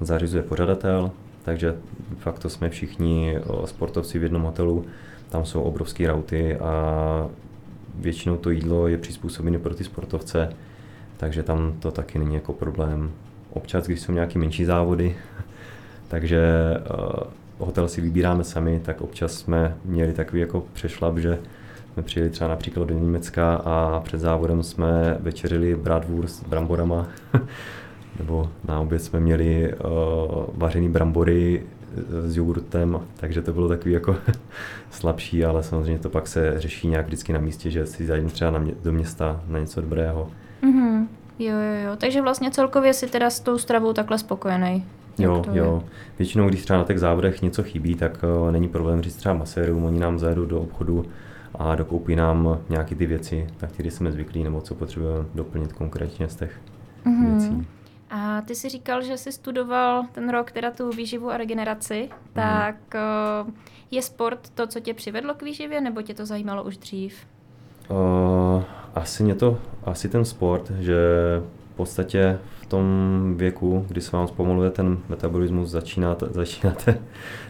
zařizuje 0.00 0.42
pořadatel, 0.42 1.10
takže 1.44 1.74
fakt 2.18 2.38
to 2.38 2.48
jsme 2.48 2.70
všichni 2.70 3.38
sportovci 3.64 4.18
v 4.18 4.22
jednom 4.22 4.42
hotelu, 4.42 4.84
tam 5.28 5.44
jsou 5.44 5.62
obrovské 5.62 6.06
rauty 6.06 6.56
a 6.56 7.28
většinou 7.94 8.36
to 8.36 8.50
jídlo 8.50 8.88
je 8.88 8.98
přizpůsobené 8.98 9.58
pro 9.58 9.74
ty 9.74 9.84
sportovce, 9.84 10.52
takže 11.16 11.42
tam 11.42 11.72
to 11.78 11.90
taky 11.90 12.18
není 12.18 12.34
jako 12.34 12.52
problém. 12.52 13.10
Občas, 13.50 13.86
když 13.86 14.00
jsou 14.00 14.12
nějaké 14.12 14.38
menší 14.38 14.64
závody, 14.64 15.16
takže 16.08 16.42
hotel 17.58 17.88
si 17.88 18.00
vybíráme 18.00 18.44
sami, 18.44 18.80
tak 18.84 19.00
občas 19.00 19.32
jsme 19.32 19.76
měli 19.84 20.12
takový 20.12 20.40
jako 20.40 20.64
přešlap, 20.72 21.18
že 21.18 21.38
jsme 21.94 22.02
přijeli 22.02 22.30
třeba 22.30 22.50
například 22.50 22.88
do 22.88 22.94
Německa 22.94 23.54
a 23.54 24.00
před 24.00 24.20
závodem 24.20 24.62
jsme 24.62 25.16
večerili 25.20 25.76
bratwurst 25.76 26.36
s 26.36 26.48
bramborama, 26.48 27.08
nebo 28.18 28.50
na 28.68 28.80
oběd 28.80 29.02
jsme 29.02 29.20
měli 29.20 29.74
uh, 29.74 30.44
vařený 30.54 30.88
brambory 30.88 31.62
eh, 31.62 32.30
s 32.30 32.36
jogurtem, 32.36 33.00
takže 33.16 33.42
to 33.42 33.52
bylo 33.52 33.68
takový 33.68 33.94
jako 33.94 34.16
slabší, 34.90 35.44
ale 35.44 35.62
samozřejmě 35.62 35.98
to 35.98 36.10
pak 36.10 36.26
se 36.26 36.54
řeší 36.56 36.88
nějak 36.88 37.06
vždycky 37.06 37.32
na 37.32 37.40
místě, 37.40 37.70
že 37.70 37.86
si 37.86 38.06
zajdeme 38.06 38.30
třeba 38.30 38.50
na 38.50 38.58
mě, 38.58 38.72
do 38.84 38.92
města 38.92 39.40
na 39.48 39.58
něco 39.58 39.80
dobrého. 39.80 40.30
Mm-hmm. 40.62 41.06
Jo, 41.38 41.54
jo, 41.54 41.90
jo. 41.90 41.96
Takže 41.96 42.22
vlastně 42.22 42.50
celkově 42.50 42.94
si 42.94 43.06
teda 43.06 43.30
s 43.30 43.40
tou 43.40 43.58
stravou 43.58 43.92
takhle 43.92 44.18
spokojený. 44.18 44.84
Jo, 45.18 45.44
jo. 45.52 45.82
Většinou, 46.18 46.48
když 46.48 46.62
třeba 46.62 46.78
na 46.78 46.84
těch 46.84 47.00
závodech 47.00 47.42
něco 47.42 47.62
chybí, 47.62 47.94
tak 47.94 48.24
uh, 48.42 48.52
není 48.52 48.68
problém 48.68 49.02
říct 49.02 49.16
třeba 49.16 49.34
masérům, 49.34 49.84
oni 49.84 50.00
nám 50.00 50.18
zajedou 50.18 50.44
do 50.44 50.60
obchodu 50.60 51.04
a 51.54 51.74
dokoupí 51.74 52.16
nám 52.16 52.58
nějaké 52.68 52.94
ty 52.94 53.06
věci, 53.06 53.46
na 53.62 53.68
které 53.68 53.90
jsme 53.90 54.12
zvyklí, 54.12 54.44
nebo 54.44 54.60
co 54.60 54.74
potřebujeme 54.74 55.24
doplnit 55.34 55.72
konkrétně 55.72 56.28
z 56.28 56.36
těch 56.36 56.60
mm-hmm. 57.06 57.30
věcí. 57.30 57.66
A 58.10 58.40
ty 58.40 58.54
jsi 58.54 58.68
říkal, 58.68 59.02
že 59.02 59.16
jsi 59.16 59.32
studoval 59.32 60.02
ten 60.12 60.30
rok 60.30 60.52
teda 60.52 60.70
tu 60.70 60.90
výživu 60.90 61.30
a 61.30 61.36
regeneraci, 61.36 62.02
mm. 62.02 62.18
tak 62.32 62.76
uh, 62.94 63.50
je 63.90 64.02
sport 64.02 64.50
to, 64.54 64.66
co 64.66 64.80
tě 64.80 64.94
přivedlo 64.94 65.34
k 65.34 65.42
výživě, 65.42 65.80
nebo 65.80 66.02
tě 66.02 66.14
to 66.14 66.26
zajímalo 66.26 66.64
už 66.64 66.76
dřív? 66.76 67.16
Uh, 67.90 68.62
asi 68.94 69.22
mě 69.22 69.34
to, 69.34 69.58
asi 69.84 70.08
ten 70.08 70.24
sport, 70.24 70.70
že 70.80 70.96
v 71.72 71.76
podstatě 71.76 72.38
v 72.60 72.66
tom 72.66 72.84
věku, 73.36 73.84
kdy 73.88 74.00
se 74.00 74.16
vám 74.16 74.28
zpomaluje 74.28 74.70
ten 74.70 74.98
metabolismus, 75.08 75.70
začínáte, 75.70 76.26
začínáte 76.30 76.98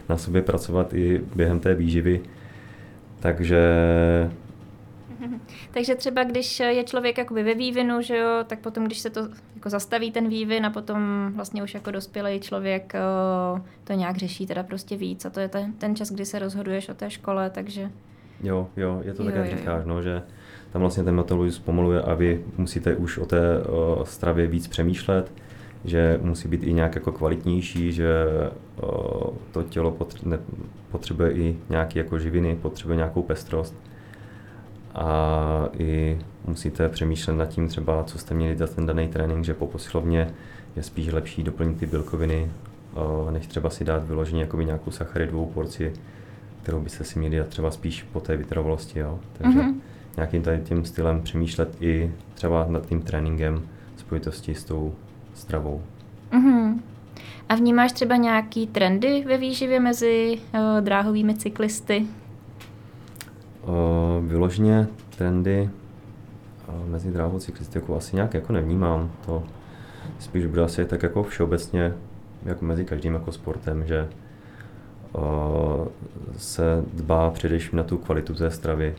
na 0.09 0.17
sobě 0.17 0.41
pracovat 0.41 0.93
i 0.93 1.21
během 1.35 1.59
té 1.59 1.75
výživy, 1.75 2.21
takže 3.19 3.59
Takže 5.71 5.95
třeba 5.95 6.23
když 6.23 6.59
je 6.59 6.83
člověk 6.83 7.17
jakoby 7.17 7.43
ve 7.43 7.53
vývinu, 7.53 8.01
že 8.01 8.17
jo, 8.17 8.29
tak 8.47 8.59
potom, 8.59 8.85
když 8.85 8.99
se 8.99 9.09
to 9.09 9.27
jako 9.55 9.69
zastaví 9.69 10.11
ten 10.11 10.29
vývin 10.29 10.65
a 10.65 10.69
potom 10.69 11.29
vlastně 11.35 11.63
už 11.63 11.73
jako 11.73 11.91
dospělý 11.91 12.39
člověk 12.39 12.93
o, 12.95 13.61
to 13.83 13.93
nějak 13.93 14.17
řeší 14.17 14.47
teda 14.47 14.63
prostě 14.63 14.97
víc 14.97 15.25
a 15.25 15.29
to 15.29 15.39
je 15.39 15.47
ten, 15.47 15.73
ten 15.73 15.95
čas, 15.95 16.11
kdy 16.11 16.25
se 16.25 16.39
rozhoduješ 16.39 16.89
o 16.89 16.93
té 16.93 17.09
škole, 17.09 17.49
takže... 17.49 17.91
Jo, 18.43 18.67
jo, 18.77 19.01
je 19.05 19.13
to 19.13 19.25
tak, 19.25 19.35
jak 19.35 19.57
říkáš, 19.57 19.85
no, 19.85 20.01
že 20.01 20.21
tam 20.71 20.79
vlastně 20.79 21.03
ten 21.03 21.15
metabolismus 21.15 21.65
pomaluje 21.65 22.01
a 22.01 22.13
vy 22.13 22.43
musíte 22.57 22.95
už 22.95 23.17
o 23.17 23.25
té 23.25 23.59
uh, 23.59 24.03
stravě 24.03 24.47
víc 24.47 24.67
přemýšlet, 24.67 25.31
že 25.85 26.19
musí 26.21 26.47
být 26.47 26.63
i 26.63 26.73
nějak 26.73 26.95
jako 26.95 27.11
kvalitnější, 27.11 27.91
že 27.91 28.25
to 29.51 29.63
tělo 29.63 29.97
potřebuje 30.91 31.31
i 31.31 31.55
nějaké 31.69 31.99
jako 31.99 32.19
živiny, 32.19 32.55
potřebuje 32.55 32.97
nějakou 32.97 33.21
pestrost 33.21 33.75
a 34.95 35.69
i 35.77 36.17
musíte 36.47 36.89
přemýšlet 36.89 37.33
nad 37.33 37.45
tím 37.45 37.67
třeba, 37.67 38.03
co 38.03 38.17
jste 38.17 38.33
měli 38.33 38.57
za 38.57 38.67
ten 38.67 38.85
daný 38.85 39.07
trénink, 39.07 39.45
že 39.45 39.53
po 39.53 39.67
posilovně 39.67 40.29
je 40.75 40.83
spíš 40.83 41.11
lepší 41.11 41.43
doplnit 41.43 41.77
ty 41.77 41.85
bílkoviny, 41.85 42.51
než 43.31 43.47
třeba 43.47 43.69
si 43.69 43.83
dát 43.83 44.07
vyloženě 44.07 44.41
jako 44.41 44.61
nějakou 44.61 44.91
sacharidovou 44.91 45.45
porci, 45.45 45.93
kterou 46.63 46.79
byste 46.79 47.03
si 47.03 47.19
měli 47.19 47.37
dát 47.37 47.47
třeba 47.47 47.71
spíš 47.71 48.03
po 48.03 48.19
té 48.19 48.37
vytrvalosti. 48.37 48.99
Jo. 48.99 49.19
Takže 49.37 49.59
mm-hmm 49.59 49.75
nějakým 50.17 50.41
tady 50.41 50.61
tím 50.61 50.85
stylem 50.85 51.21
přemýšlet 51.21 51.81
i 51.81 52.11
třeba 52.33 52.65
nad 52.69 52.85
tím 52.85 53.01
tréninkem 53.01 53.61
spojitosti 53.97 54.55
s 54.55 54.63
tou 54.63 54.93
stravou. 55.35 55.81
Mm-hmm. 56.31 56.79
A 57.49 57.55
vnímáš 57.55 57.91
třeba 57.91 58.15
nějaký 58.15 58.67
trendy 58.67 59.23
ve 59.27 59.37
výživě 59.37 59.79
mezi 59.79 60.37
uh, 60.53 60.81
dráhovými 60.81 61.35
cyklisty? 61.35 62.05
Uh, 63.67 64.25
vyloženě 64.25 64.87
trendy 65.17 65.69
uh, 66.67 66.89
mezi 66.89 67.11
dráhovou 67.11 67.39
cyklistikou 67.39 67.95
asi 67.95 68.15
nějak 68.15 68.33
jako 68.33 68.53
nevnímám. 68.53 69.11
To 69.25 69.43
spíš 70.19 70.45
bude 70.45 70.63
asi 70.63 70.85
tak 70.85 71.03
jako 71.03 71.23
všeobecně 71.23 71.93
jako 72.45 72.65
mezi 72.65 72.85
každým 72.85 73.13
jako 73.13 73.31
sportem, 73.31 73.87
že 73.87 74.09
uh, 75.13 75.87
se 76.37 76.83
dbá 76.93 77.31
především 77.31 77.77
na 77.77 77.83
tu 77.83 77.97
kvalitu 77.97 78.33
té 78.33 78.51
stravy. 78.51 78.95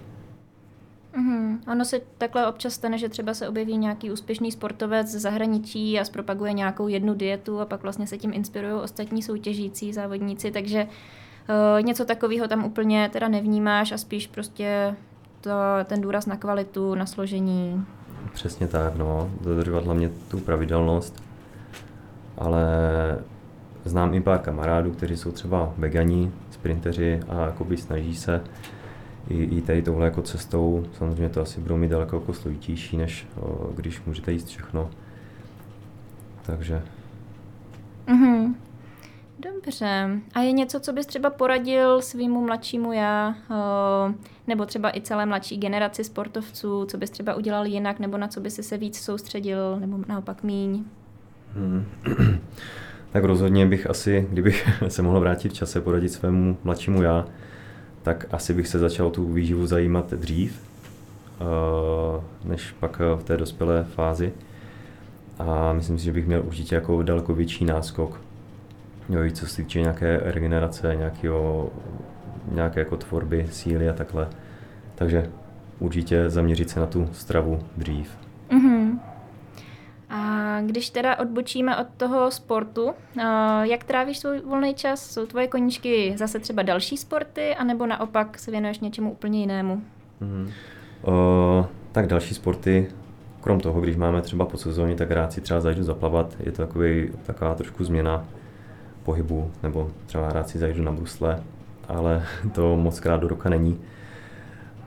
Ono 1.73 1.85
se 1.85 2.01
takhle 2.19 2.47
občas 2.47 2.73
stane, 2.73 2.99
že 2.99 3.09
třeba 3.09 3.35
se 3.35 3.49
objeví 3.49 3.77
nějaký 3.77 4.11
úspěšný 4.11 4.53
sportovec 4.53 5.09
z 5.09 5.21
zahraničí 5.21 6.01
a 6.01 6.05
zpropaguje 6.05 6.53
nějakou 6.53 6.89
jednu 6.89 7.15
dietu 7.15 7.61
a 7.61 7.65
pak 7.65 7.83
vlastně 7.83 8.07
se 8.07 8.19
tím 8.19 8.33
inspirují 8.33 8.73
ostatní 8.73 9.23
soutěžící 9.23 9.93
závodníci, 9.93 10.51
takže 10.51 10.87
uh, 10.87 11.83
něco 11.83 12.05
takového 12.05 12.49
tam 12.49 12.65
úplně 12.65 13.11
teda 13.13 13.29
nevnímáš 13.29 13.93
a 13.93 13.99
spíš 13.99 14.27
prostě 14.27 14.97
to, 15.41 15.51
ten 15.85 16.01
důraz 16.01 16.27
na 16.27 16.37
kvalitu, 16.37 16.95
na 16.95 17.07
složení. 17.07 17.85
Přesně 18.33 18.69
tak, 18.69 18.97
no. 18.97 19.31
Dodržovat 19.41 19.85
hlavně 19.85 20.11
tu 20.31 20.41
pravidelnost, 20.41 21.23
ale 22.39 22.65
znám 23.85 24.15
i 24.15 24.21
pár 24.21 24.39
kamarádů, 24.39 24.91
kteří 24.91 25.17
jsou 25.17 25.33
třeba 25.33 25.73
vegani, 25.79 26.33
sprinteři 26.51 27.21
a 27.29 27.47
jakoby 27.47 27.77
snaží 27.77 28.17
se 28.17 28.41
i, 29.29 29.45
i 29.45 29.63
tady 29.63 29.83
touhle 29.83 30.05
jako 30.05 30.23
cestou, 30.23 30.85
samozřejmě 30.99 31.29
to 31.29 31.41
asi 31.41 31.61
budou 31.61 31.77
mít 31.77 31.89
daleko 31.89 32.17
jako 32.17 32.35
složitější, 32.35 32.97
než 32.97 33.27
o, 33.41 33.71
když 33.77 34.03
můžete 34.05 34.33
jíst 34.33 34.47
všechno. 34.47 34.91
Takže. 36.43 36.83
Mm-hmm. 38.07 38.55
Dobře. 39.39 40.21
A 40.35 40.41
je 40.41 40.53
něco, 40.53 40.81
co 40.81 40.93
bys 40.93 41.07
třeba 41.07 41.31
poradil 41.31 42.03
svýmu 42.03 42.41
mladšímu 42.41 42.93
já, 42.93 43.35
o, 43.51 44.15
nebo 44.47 44.67
třeba 44.67 44.97
i 44.97 45.01
celé 45.01 45.27
mladší 45.27 45.57
generaci 45.57 46.05
sportovců, 46.05 46.85
co 46.85 46.99
bys 46.99 47.11
třeba 47.11 47.35
udělal 47.35 47.67
jinak, 47.67 47.99
nebo 47.99 48.19
na 48.19 48.29
co 48.29 48.41
bys 48.41 48.55
se 48.55 48.77
víc 48.77 49.01
soustředil, 49.01 49.81
nebo 49.81 49.99
naopak 50.09 50.43
míň? 50.43 50.85
Hmm. 51.55 51.85
tak 53.13 53.25
rozhodně 53.25 53.67
bych 53.67 53.91
asi, 53.91 54.29
kdybych 54.31 54.69
se 54.89 55.03
mohl 55.03 55.21
vrátit 55.21 55.49
v 55.49 55.55
čase, 55.55 55.81
poradit 55.81 56.09
svému 56.09 56.57
mladšímu 56.65 57.03
já, 57.03 57.27
tak 58.07 58.27
asi 58.31 58.55
bych 58.55 58.69
se 58.69 58.79
začal 58.79 59.11
tu 59.11 59.33
výživu 59.33 59.67
zajímat 59.67 60.13
dřív, 60.13 60.61
eh, 60.61 61.45
než 62.45 62.73
pak 62.81 62.99
v 63.17 63.23
té 63.25 63.37
dospělé 63.37 63.85
fázi. 63.85 64.33
A 65.39 65.73
myslím 65.73 65.99
si, 65.99 66.05
že 66.05 66.13
bych 66.13 66.27
měl 66.27 66.43
určitě 66.47 66.75
jako 66.75 67.03
daleko 67.03 67.35
větší 67.35 67.65
náskok, 67.65 68.21
jo, 69.09 69.21
co 69.33 69.47
se 69.47 69.57
týče 69.57 69.81
nějaké 69.81 70.21
regenerace, 70.25 70.95
nějakého, 70.97 71.71
nějaké 72.53 72.81
jako 72.81 72.97
tvorby 72.97 73.47
síly 73.51 73.89
a 73.89 73.93
takhle. 73.93 74.29
Takže 74.95 75.31
určitě 75.79 76.31
zaměřit 76.31 76.71
se 76.71 76.81
na 76.81 76.87
tu 76.87 77.09
stravu 77.13 77.61
dřív. 77.77 78.11
Mm-hmm. 78.51 78.86
A 80.17 80.61
když 80.61 80.91
teda 80.91 81.19
odbočíme 81.19 81.77
od 81.77 81.87
toho 81.97 82.31
sportu, 82.31 82.91
jak 83.63 83.85
trávíš 83.85 84.19
svůj 84.19 84.41
volný 84.41 84.75
čas? 84.75 85.11
Jsou 85.11 85.27
tvoje 85.27 85.49
koníčky 85.49 86.15
zase 86.17 86.39
třeba 86.39 86.63
další 86.63 86.97
sporty, 86.97 87.55
anebo 87.55 87.87
naopak 87.87 88.39
se 88.39 88.51
věnuješ 88.51 88.79
něčemu 88.79 89.13
úplně 89.13 89.41
jinému? 89.41 89.83
Mm-hmm. 90.23 90.51
Uh, 91.09 91.67
tak 91.93 92.07
další 92.07 92.35
sporty, 92.35 92.89
krom 93.41 93.61
toho, 93.61 93.81
když 93.81 93.97
máme 93.97 94.23
třeba 94.23 94.47
po 94.47 94.57
sezóně, 94.57 94.95
tak 94.95 95.11
rád 95.11 95.33
si 95.33 95.41
třeba 95.41 95.61
zajdu 95.61 95.83
zaplavat. 95.83 96.37
Je 96.41 96.53
to 96.53 96.67
takový, 96.67 97.11
taková 97.27 97.55
trošku 97.55 97.85
změna 97.85 98.25
pohybu, 99.03 99.51
nebo 99.63 99.91
třeba 100.07 100.33
rád 100.33 100.49
si 100.49 100.59
zajdu 100.59 100.83
na 100.83 100.93
brusle, 100.93 101.43
ale 101.89 102.23
to 102.53 102.77
moc 102.77 103.01
krát 103.01 103.21
do 103.21 103.29
roka 103.29 103.49
není. 103.49 103.81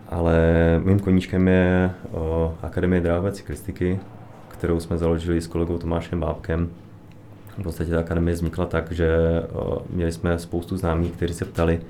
Ale 0.10 0.38
mým 0.84 1.00
koníčkem 1.00 1.48
je 1.48 1.92
uh, 2.12 2.20
Akademie 2.62 3.02
dráhové 3.02 3.32
cyklistiky, 3.32 4.00
kterou 4.60 4.80
jsme 4.80 4.98
založili 4.98 5.42
s 5.42 5.48
kolegou 5.48 5.78
Tomášem 5.78 6.20
Bábkem. 6.20 6.70
V 7.58 7.64
podstatě 7.64 7.92
ta 7.92 8.00
akademie 8.00 8.34
vznikla 8.34 8.66
tak, 8.66 8.92
že 8.92 9.10
měli 9.90 10.12
jsme 10.12 10.40
spoustu 10.40 10.78
známých, 10.78 11.12
kteří 11.12 11.34
se 11.34 11.46
ptali, 11.46 11.82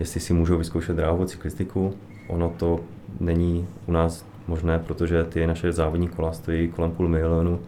jestli 0.00 0.20
si 0.20 0.32
můžou 0.32 0.58
vyzkoušet 0.58 0.96
dráhovou 0.96 1.24
cyklistiku. 1.24 1.94
Ono 2.28 2.54
to 2.56 2.80
není 3.20 3.68
u 3.86 3.92
nás 3.92 4.26
možné, 4.48 4.78
protože 4.78 5.24
ty 5.24 5.46
naše 5.46 5.72
závodní 5.72 6.08
kola 6.08 6.32
stojí 6.32 6.68
kolem 6.68 6.90
půl 6.90 7.08
milionu, 7.08 7.60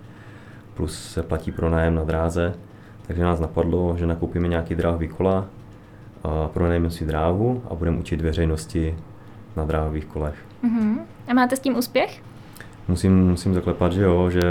plus 0.74 1.12
se 1.12 1.22
platí 1.22 1.52
pronájem 1.52 1.94
na 1.94 2.04
dráze. 2.04 2.54
Takže 3.06 3.22
nás 3.22 3.40
napadlo, 3.40 3.96
že 3.98 4.06
nakoupíme 4.06 4.48
nějaký 4.48 4.74
dráhový 4.74 5.08
kola, 5.08 5.46
pronajmeme 6.52 6.90
si 6.90 7.06
dráhu 7.06 7.62
a 7.70 7.74
budeme 7.74 7.98
učit 7.98 8.20
veřejnosti 8.20 8.96
na 9.56 9.64
dráhových 9.64 10.04
kolech. 10.04 10.36
Uh-huh. 10.64 10.98
A 11.28 11.34
máte 11.34 11.56
s 11.56 11.60
tím 11.60 11.76
úspěch? 11.76 12.22
Musím, 12.88 13.28
musím 13.28 13.54
zaklepat, 13.54 13.92
že 13.92 14.02
jo, 14.02 14.30
že 14.30 14.42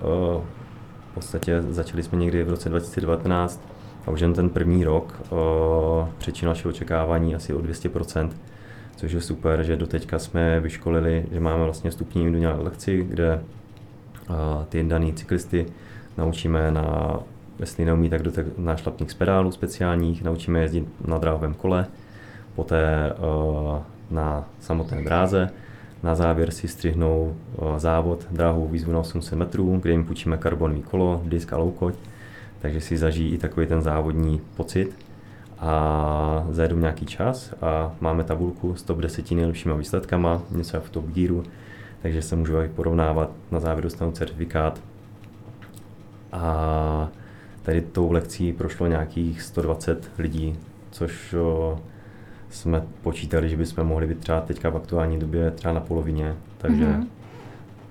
uh, 0.00 0.42
v 1.10 1.14
podstatě 1.14 1.62
začali 1.62 2.02
jsme 2.02 2.18
někdy 2.18 2.44
v 2.44 2.50
roce 2.50 2.68
2019 2.68 3.68
a 4.06 4.10
už 4.10 4.20
jen 4.20 4.32
ten 4.32 4.48
první 4.50 4.84
rok 4.84 5.22
uh, 5.30 5.38
přečí 6.18 6.46
naše 6.46 6.68
očekávání 6.68 7.34
asi 7.34 7.54
o 7.54 7.58
200%, 7.58 8.30
což 8.96 9.12
je 9.12 9.20
super, 9.20 9.62
že 9.62 9.76
doteďka 9.76 10.18
jsme 10.18 10.60
vyškolili, 10.60 11.26
že 11.32 11.40
máme 11.40 11.64
vlastně 11.64 11.90
vstupní 11.90 12.22
individuální 12.22 12.64
lekci, 12.64 13.02
kde 13.08 13.42
uh, 14.30 14.36
ty 14.68 14.82
daný 14.82 15.12
cyklisty 15.12 15.66
naučíme 16.16 16.70
na, 16.70 17.18
jestli 17.58 17.84
neumí, 17.84 18.10
tak 18.10 18.22
do 18.22 18.32
na 18.58 18.76
šlapných 18.76 19.10
spedálů 19.10 19.52
speciálních, 19.52 20.22
naučíme 20.22 20.60
jezdit 20.60 20.88
na 21.06 21.18
dráhovém 21.18 21.54
kole, 21.54 21.86
poté 22.54 23.12
uh, 23.12 23.78
na 24.10 24.44
samotné 24.60 25.02
dráze, 25.04 25.50
na 26.04 26.14
závěr 26.14 26.50
si 26.50 26.68
střihnou 26.68 27.36
eh, 27.36 27.80
závod 27.80 28.26
dráhou 28.30 28.68
výzvu 28.68 28.92
na 28.92 28.98
800 28.98 29.38
metrů, 29.38 29.78
kde 29.82 29.90
jim 29.90 30.04
půjčíme 30.04 30.36
karbonový 30.36 30.82
kolo, 30.82 31.22
disk 31.24 31.52
a 31.52 31.56
loukoť, 31.56 31.94
takže 32.60 32.80
si 32.80 32.96
zažijí 32.96 33.34
i 33.34 33.38
takový 33.38 33.66
ten 33.66 33.82
závodní 33.82 34.40
pocit. 34.56 34.96
A 35.58 36.46
zajedou 36.50 36.78
nějaký 36.78 37.06
čas 37.06 37.54
a 37.62 37.94
máme 38.00 38.24
tabulku 38.24 38.74
s 38.74 38.82
top 38.82 38.98
10 38.98 39.30
nejlepšíma 39.30 39.74
výsledkama, 39.74 40.42
něco 40.50 40.80
v 40.80 40.90
top 40.90 41.04
gearu, 41.04 41.42
takže 42.02 42.22
se 42.22 42.36
můžou 42.36 42.60
i 42.60 42.68
porovnávat, 42.68 43.30
na 43.50 43.60
závěr 43.60 43.84
dostanou 43.84 44.12
certifikát. 44.12 44.80
A 46.32 47.08
tady 47.62 47.80
tou 47.80 48.12
lekcí 48.12 48.52
prošlo 48.52 48.86
nějakých 48.86 49.42
120 49.42 50.10
lidí, 50.18 50.58
což 50.90 51.34
eh, 51.34 51.78
jsme 52.54 52.86
počítali, 53.02 53.48
že 53.48 53.56
bychom 53.56 53.84
mohli 53.84 54.06
být 54.06 54.18
třeba 54.18 54.40
teďka 54.40 54.70
v 54.70 54.76
aktuální 54.76 55.18
době 55.18 55.50
třeba 55.50 55.74
na 55.74 55.80
polovině, 55.80 56.34
takže 56.58 56.86
mm-hmm. 56.86 57.06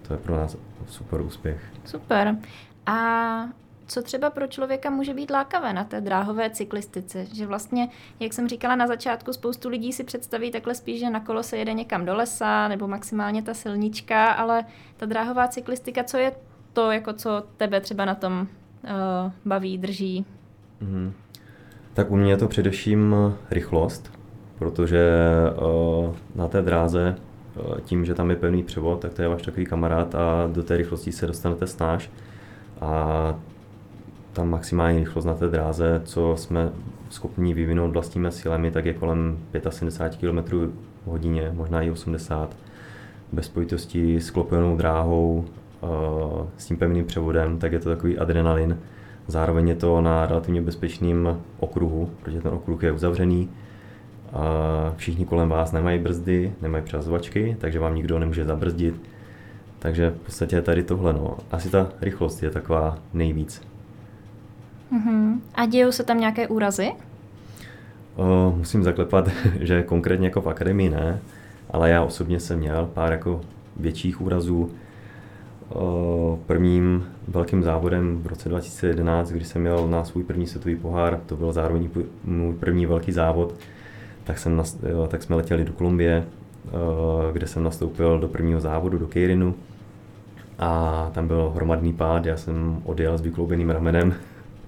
to 0.07 0.13
je 0.13 0.19
pro 0.19 0.35
nás 0.35 0.57
super 0.87 1.21
úspěch. 1.21 1.63
Super. 1.85 2.37
A 2.85 3.49
co 3.87 4.01
třeba 4.01 4.29
pro 4.29 4.47
člověka 4.47 4.89
může 4.89 5.13
být 5.13 5.31
lákavé 5.31 5.73
na 5.73 5.83
té 5.83 6.01
dráhové 6.01 6.49
cyklistice? 6.49 7.25
Že 7.25 7.45
vlastně, 7.45 7.89
jak 8.19 8.33
jsem 8.33 8.47
říkala 8.47 8.75
na 8.75 8.87
začátku, 8.87 9.33
spoustu 9.33 9.69
lidí 9.69 9.93
si 9.93 10.03
představí 10.03 10.51
takhle 10.51 10.75
spíš, 10.75 10.99
že 10.99 11.09
na 11.09 11.19
kolo 11.19 11.43
se 11.43 11.57
jede 11.57 11.73
někam 11.73 12.05
do 12.05 12.15
lesa 12.15 12.67
nebo 12.67 12.87
maximálně 12.87 13.41
ta 13.41 13.53
silnička, 13.53 14.31
ale 14.31 14.65
ta 14.97 15.05
dráhová 15.05 15.47
cyklistika, 15.47 16.03
co 16.03 16.17
je 16.17 16.31
to, 16.73 16.91
jako 16.91 17.13
co 17.13 17.43
tebe 17.57 17.81
třeba 17.81 18.05
na 18.05 18.15
tom 18.15 18.41
uh, 18.41 19.31
baví, 19.45 19.77
drží? 19.77 20.25
Mm-hmm. 20.81 21.11
Tak 21.93 22.11
u 22.11 22.15
mě 22.15 22.31
je 22.31 22.37
to 22.37 22.47
především 22.47 23.15
rychlost, 23.49 24.11
protože 24.63 25.21
uh, 26.05 26.15
na 26.35 26.47
té 26.47 26.61
dráze 26.61 27.15
tím, 27.85 28.05
že 28.05 28.13
tam 28.13 28.29
je 28.29 28.35
pevný 28.35 28.63
převod, 28.63 28.99
tak 28.99 29.13
to 29.13 29.21
je 29.21 29.27
váš 29.27 29.41
takový 29.41 29.65
kamarád 29.65 30.15
a 30.15 30.49
do 30.53 30.63
té 30.63 30.77
rychlosti 30.77 31.11
se 31.11 31.27
dostanete 31.27 31.67
snáš. 31.67 32.11
A 32.81 33.35
ta 34.33 34.43
maximální 34.43 34.99
rychlost 34.99 35.25
na 35.25 35.33
té 35.33 35.47
dráze, 35.47 36.01
co 36.05 36.33
jsme 36.37 36.69
schopni 37.09 37.53
vyvinout 37.53 37.93
vlastními 37.93 38.31
silami, 38.31 38.71
tak 38.71 38.85
je 38.85 38.93
kolem 38.93 39.37
75 39.69 40.31
km 40.31 40.71
hodině, 41.05 41.51
možná 41.53 41.81
i 41.81 41.91
80 41.91 42.55
bez 43.31 43.45
spojitosti 43.45 44.21
s 44.21 44.31
klopenou 44.31 44.77
dráhou, 44.77 45.45
s 46.57 46.65
tím 46.65 46.77
pevným 46.77 47.05
převodem, 47.05 47.59
tak 47.59 47.71
je 47.71 47.79
to 47.79 47.89
takový 47.89 48.17
adrenalin. 48.17 48.77
Zároveň 49.27 49.67
je 49.67 49.75
to 49.75 50.01
na 50.01 50.25
relativně 50.25 50.61
bezpečném 50.61 51.41
okruhu, 51.59 52.09
protože 52.21 52.41
ten 52.41 52.53
okruh 52.53 52.83
je 52.83 52.91
uzavřený. 52.91 53.49
A 54.33 54.93
všichni 54.97 55.25
kolem 55.25 55.49
vás 55.49 55.71
nemají 55.71 55.99
brzdy, 55.99 56.53
nemají 56.61 56.83
přehazovačky, 56.83 57.57
takže 57.59 57.79
vám 57.79 57.95
nikdo 57.95 58.19
nemůže 58.19 58.45
zabrzdit. 58.45 59.01
Takže 59.79 60.09
v 60.09 60.25
podstatě 60.25 60.61
tady 60.61 60.83
tohle, 60.83 61.13
no. 61.13 61.37
Asi 61.51 61.69
ta 61.69 61.89
rychlost 62.01 62.43
je 62.43 62.49
taková 62.49 62.97
nejvíc. 63.13 63.61
Uh-huh. 64.93 65.39
A 65.55 65.65
dějou 65.65 65.91
se 65.91 66.03
tam 66.03 66.19
nějaké 66.19 66.47
úrazy? 66.47 66.91
O, 68.15 68.53
musím 68.57 68.83
zaklepat, 68.83 69.29
že 69.59 69.83
konkrétně 69.83 70.27
jako 70.27 70.41
v 70.41 70.49
akademii 70.49 70.89
ne, 70.89 71.19
ale 71.69 71.89
já 71.89 72.03
osobně 72.03 72.39
jsem 72.39 72.59
měl 72.59 72.89
pár 72.93 73.11
jako 73.11 73.41
větších 73.77 74.21
úrazů. 74.21 74.71
O, 75.69 76.39
prvním 76.45 77.05
velkým 77.27 77.63
závodem 77.63 78.21
v 78.23 78.27
roce 78.27 78.49
2011, 78.49 79.31
kdy 79.31 79.45
jsem 79.45 79.61
měl 79.61 79.87
na 79.87 80.03
svůj 80.03 80.23
první 80.23 80.47
světový 80.47 80.75
pohár, 80.75 81.19
to 81.25 81.35
byl 81.35 81.53
zároveň 81.53 81.89
můj 82.23 82.53
první 82.53 82.85
velký 82.85 83.11
závod, 83.11 83.53
tak, 84.23 84.37
jsem, 84.39 84.63
jo, 84.89 85.07
tak 85.07 85.23
jsme 85.23 85.35
letěli 85.35 85.65
do 85.65 85.73
Kolumbie, 85.73 86.25
kde 87.31 87.47
jsem 87.47 87.63
nastoupil 87.63 88.19
do 88.19 88.27
prvního 88.27 88.59
závodu, 88.59 88.97
do 88.97 89.07
Keirinu. 89.07 89.55
A 90.59 91.09
tam 91.13 91.27
byl 91.27 91.51
hromadný 91.55 91.93
pád, 91.93 92.25
já 92.25 92.37
jsem 92.37 92.81
odjel 92.83 93.17
s 93.17 93.21
vykloubeným 93.21 93.69
ramenem, 93.69 94.13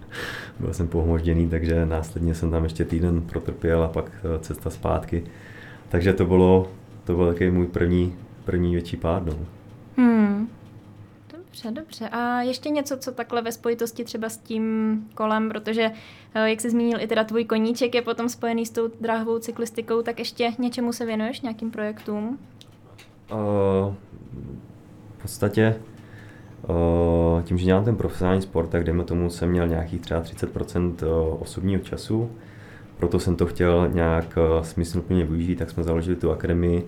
byl 0.59 0.73
jsem 0.73 0.87
pohmožděný, 0.87 1.49
takže 1.49 1.85
následně 1.85 2.35
jsem 2.35 2.51
tam 2.51 2.63
ještě 2.63 2.85
týden 2.85 3.21
protrpěl 3.21 3.83
a 3.83 3.87
pak 3.87 4.11
eh, 4.15 4.39
cesta 4.39 4.69
zpátky. 4.69 5.23
Takže 5.89 6.13
to 6.13 6.25
bylo, 6.25 6.67
to 7.03 7.15
byl 7.15 7.27
takový 7.27 7.51
můj 7.51 7.67
první, 7.67 8.13
první 8.45 8.73
větší 8.73 8.97
pád. 8.97 9.25
No. 9.25 9.33
Hmm. 9.97 10.47
Dobře, 11.55 11.71
dobře. 11.71 12.09
A 12.09 12.41
ještě 12.41 12.69
něco, 12.69 12.97
co 12.97 13.11
takhle 13.11 13.41
ve 13.41 13.51
spojitosti 13.51 14.03
třeba 14.03 14.29
s 14.29 14.37
tím 14.37 14.95
kolem, 15.13 15.49
protože, 15.49 15.91
eh, 16.35 16.49
jak 16.49 16.61
jsi 16.61 16.69
zmínil, 16.69 17.01
i 17.01 17.07
teda 17.07 17.23
tvůj 17.23 17.45
koníček 17.45 17.95
je 17.95 18.01
potom 18.01 18.29
spojený 18.29 18.65
s 18.65 18.69
tou 18.69 18.89
dráhovou 19.01 19.39
cyklistikou, 19.39 20.01
tak 20.01 20.19
ještě 20.19 20.51
něčemu 20.59 20.93
se 20.93 21.05
věnuješ, 21.05 21.41
nějakým 21.41 21.71
projektům? 21.71 22.39
Uh, 23.31 23.93
v 25.17 25.21
podstatě 25.21 25.75
uh, 26.67 27.41
tím, 27.43 27.57
že 27.57 27.65
dělám 27.65 27.85
ten 27.85 27.95
profesionální 27.95 28.41
sport, 28.41 28.67
tak 28.67 28.83
dejme 28.83 29.03
tomu 29.03 29.29
jsem 29.29 29.49
měl 29.49 29.67
nějakých 29.67 30.01
třeba 30.01 30.21
30% 30.21 30.95
osobního 31.39 31.81
času, 31.81 32.31
proto 32.97 33.19
jsem 33.19 33.35
to 33.35 33.45
chtěl 33.45 33.89
nějak 33.93 34.37
smysluplně 34.61 35.25
využít, 35.25 35.55
tak 35.55 35.69
jsme 35.69 35.83
založili 35.83 36.15
tu 36.15 36.31
akademii 36.31 36.87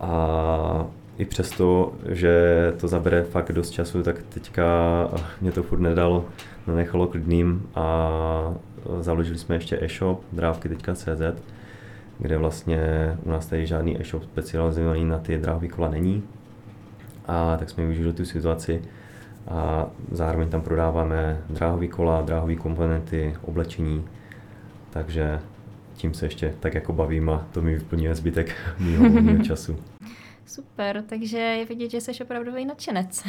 a 0.00 0.86
i 1.18 1.24
přesto, 1.24 1.92
že 2.08 2.72
to 2.80 2.88
zabere 2.88 3.22
fakt 3.22 3.52
dost 3.52 3.70
času, 3.70 4.02
tak 4.02 4.22
teďka 4.22 4.64
mě 5.40 5.52
to 5.52 5.62
furt 5.62 5.80
nedalo, 5.80 6.24
nenechalo 6.66 7.06
klidným 7.06 7.68
a 7.74 8.54
založili 9.00 9.38
jsme 9.38 9.56
ještě 9.56 9.78
e-shop 9.80 10.24
drávky.cz, 10.32 11.42
kde 12.18 12.38
vlastně 12.38 12.80
u 13.22 13.30
nás 13.30 13.46
tady 13.46 13.66
žádný 13.66 14.00
e-shop 14.00 14.24
specializovaný 14.24 15.04
na 15.04 15.18
ty 15.18 15.38
dráhový 15.38 15.68
kola 15.68 15.88
není. 15.88 16.22
A 17.26 17.56
tak 17.56 17.70
jsme 17.70 17.84
využili 17.84 18.12
tu 18.12 18.24
situaci 18.24 18.82
a 19.48 19.86
zároveň 20.10 20.48
tam 20.48 20.62
prodáváme 20.62 21.38
dráhové 21.50 21.86
kola, 21.86 22.22
dráhové 22.22 22.56
komponenty, 22.56 23.34
oblečení, 23.42 24.04
takže 24.90 25.40
tím 25.94 26.14
se 26.14 26.26
ještě 26.26 26.54
tak 26.60 26.74
jako 26.74 26.92
bavím 26.92 27.30
a 27.30 27.46
to 27.52 27.62
mi 27.62 27.74
vyplňuje 27.74 28.14
zbytek 28.14 28.56
mého 28.78 29.44
času. 29.44 29.93
Super, 30.54 31.04
takže 31.08 31.38
je 31.38 31.64
vidět, 31.64 31.90
že 31.90 32.00
jsi 32.00 32.12
opravdový 32.22 32.64
nadšenec. 32.64 33.24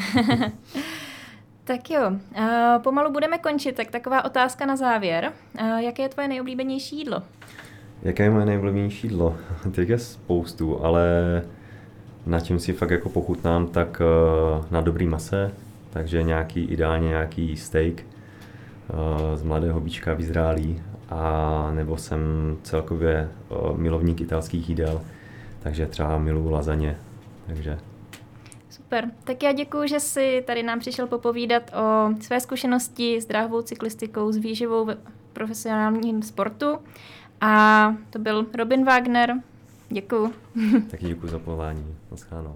tak 1.64 1.90
jo, 1.90 2.12
pomalu 2.84 3.12
budeme 3.12 3.38
končit, 3.38 3.76
tak 3.76 3.92
taková 3.92 4.26
otázka 4.26 4.66
na 4.66 4.76
závěr. 4.76 5.32
Jaké 5.78 6.04
je 6.04 6.10
tvoje 6.10 6.28
nejoblíbenější 6.28 6.98
jídlo? 6.98 7.22
Jaké 8.04 8.24
je 8.24 8.30
moje 8.30 8.46
nejoblíbenější 8.46 9.08
jídlo? 9.08 9.38
Těch 9.72 9.90
je 9.90 10.00
spoustu, 10.00 10.86
ale 10.86 11.06
na 12.26 12.40
čem 12.40 12.60
si 12.60 12.74
fakt 12.74 12.92
jako 12.92 13.10
pochutnám, 13.10 13.68
tak 13.68 14.02
uh, 14.02 14.66
na 14.72 14.82
dobrý 14.82 15.08
mase, 15.08 15.52
takže 15.90 16.24
nějaký, 16.24 16.64
ideálně 16.64 17.08
nějaký 17.08 17.58
steak 17.58 18.04
z 19.36 19.44
mladého 19.44 19.82
bíčka 19.82 20.14
vyzrálý, 20.14 20.82
a 21.10 21.72
nebo 21.74 21.98
jsem 21.98 22.20
celkově 22.64 23.30
milovník 23.76 24.22
italských 24.22 24.70
jídel, 24.70 25.02
takže 25.60 25.86
třeba 25.86 26.18
miluji 26.18 26.50
lazaně. 26.50 26.98
Takže 27.47 27.77
Super. 28.69 29.12
Tak 29.23 29.43
já 29.43 29.51
děkuji, 29.51 29.88
že 29.88 29.99
jsi 29.99 30.43
tady 30.47 30.63
nám 30.63 30.79
přišel 30.79 31.08
popovídat 31.08 31.71
o 31.73 32.10
své 32.21 32.39
zkušenosti 32.39 33.21
s 33.21 33.25
dráhovou 33.25 33.62
cyklistikou, 33.62 34.31
s 34.31 34.38
výživou 34.38 34.86
v 34.86 34.97
profesionálním 35.34 36.21
sportu. 36.21 36.77
A 37.41 37.95
to 38.10 38.19
byl 38.19 38.45
Robin 38.58 38.86
Wagner. 38.86 39.34
Děkuji. 39.89 40.34
Taky 40.91 41.05
děkuji 41.05 41.27
za 41.27 41.39
povolání. 41.39 41.95
Naschledanou. 42.12 42.55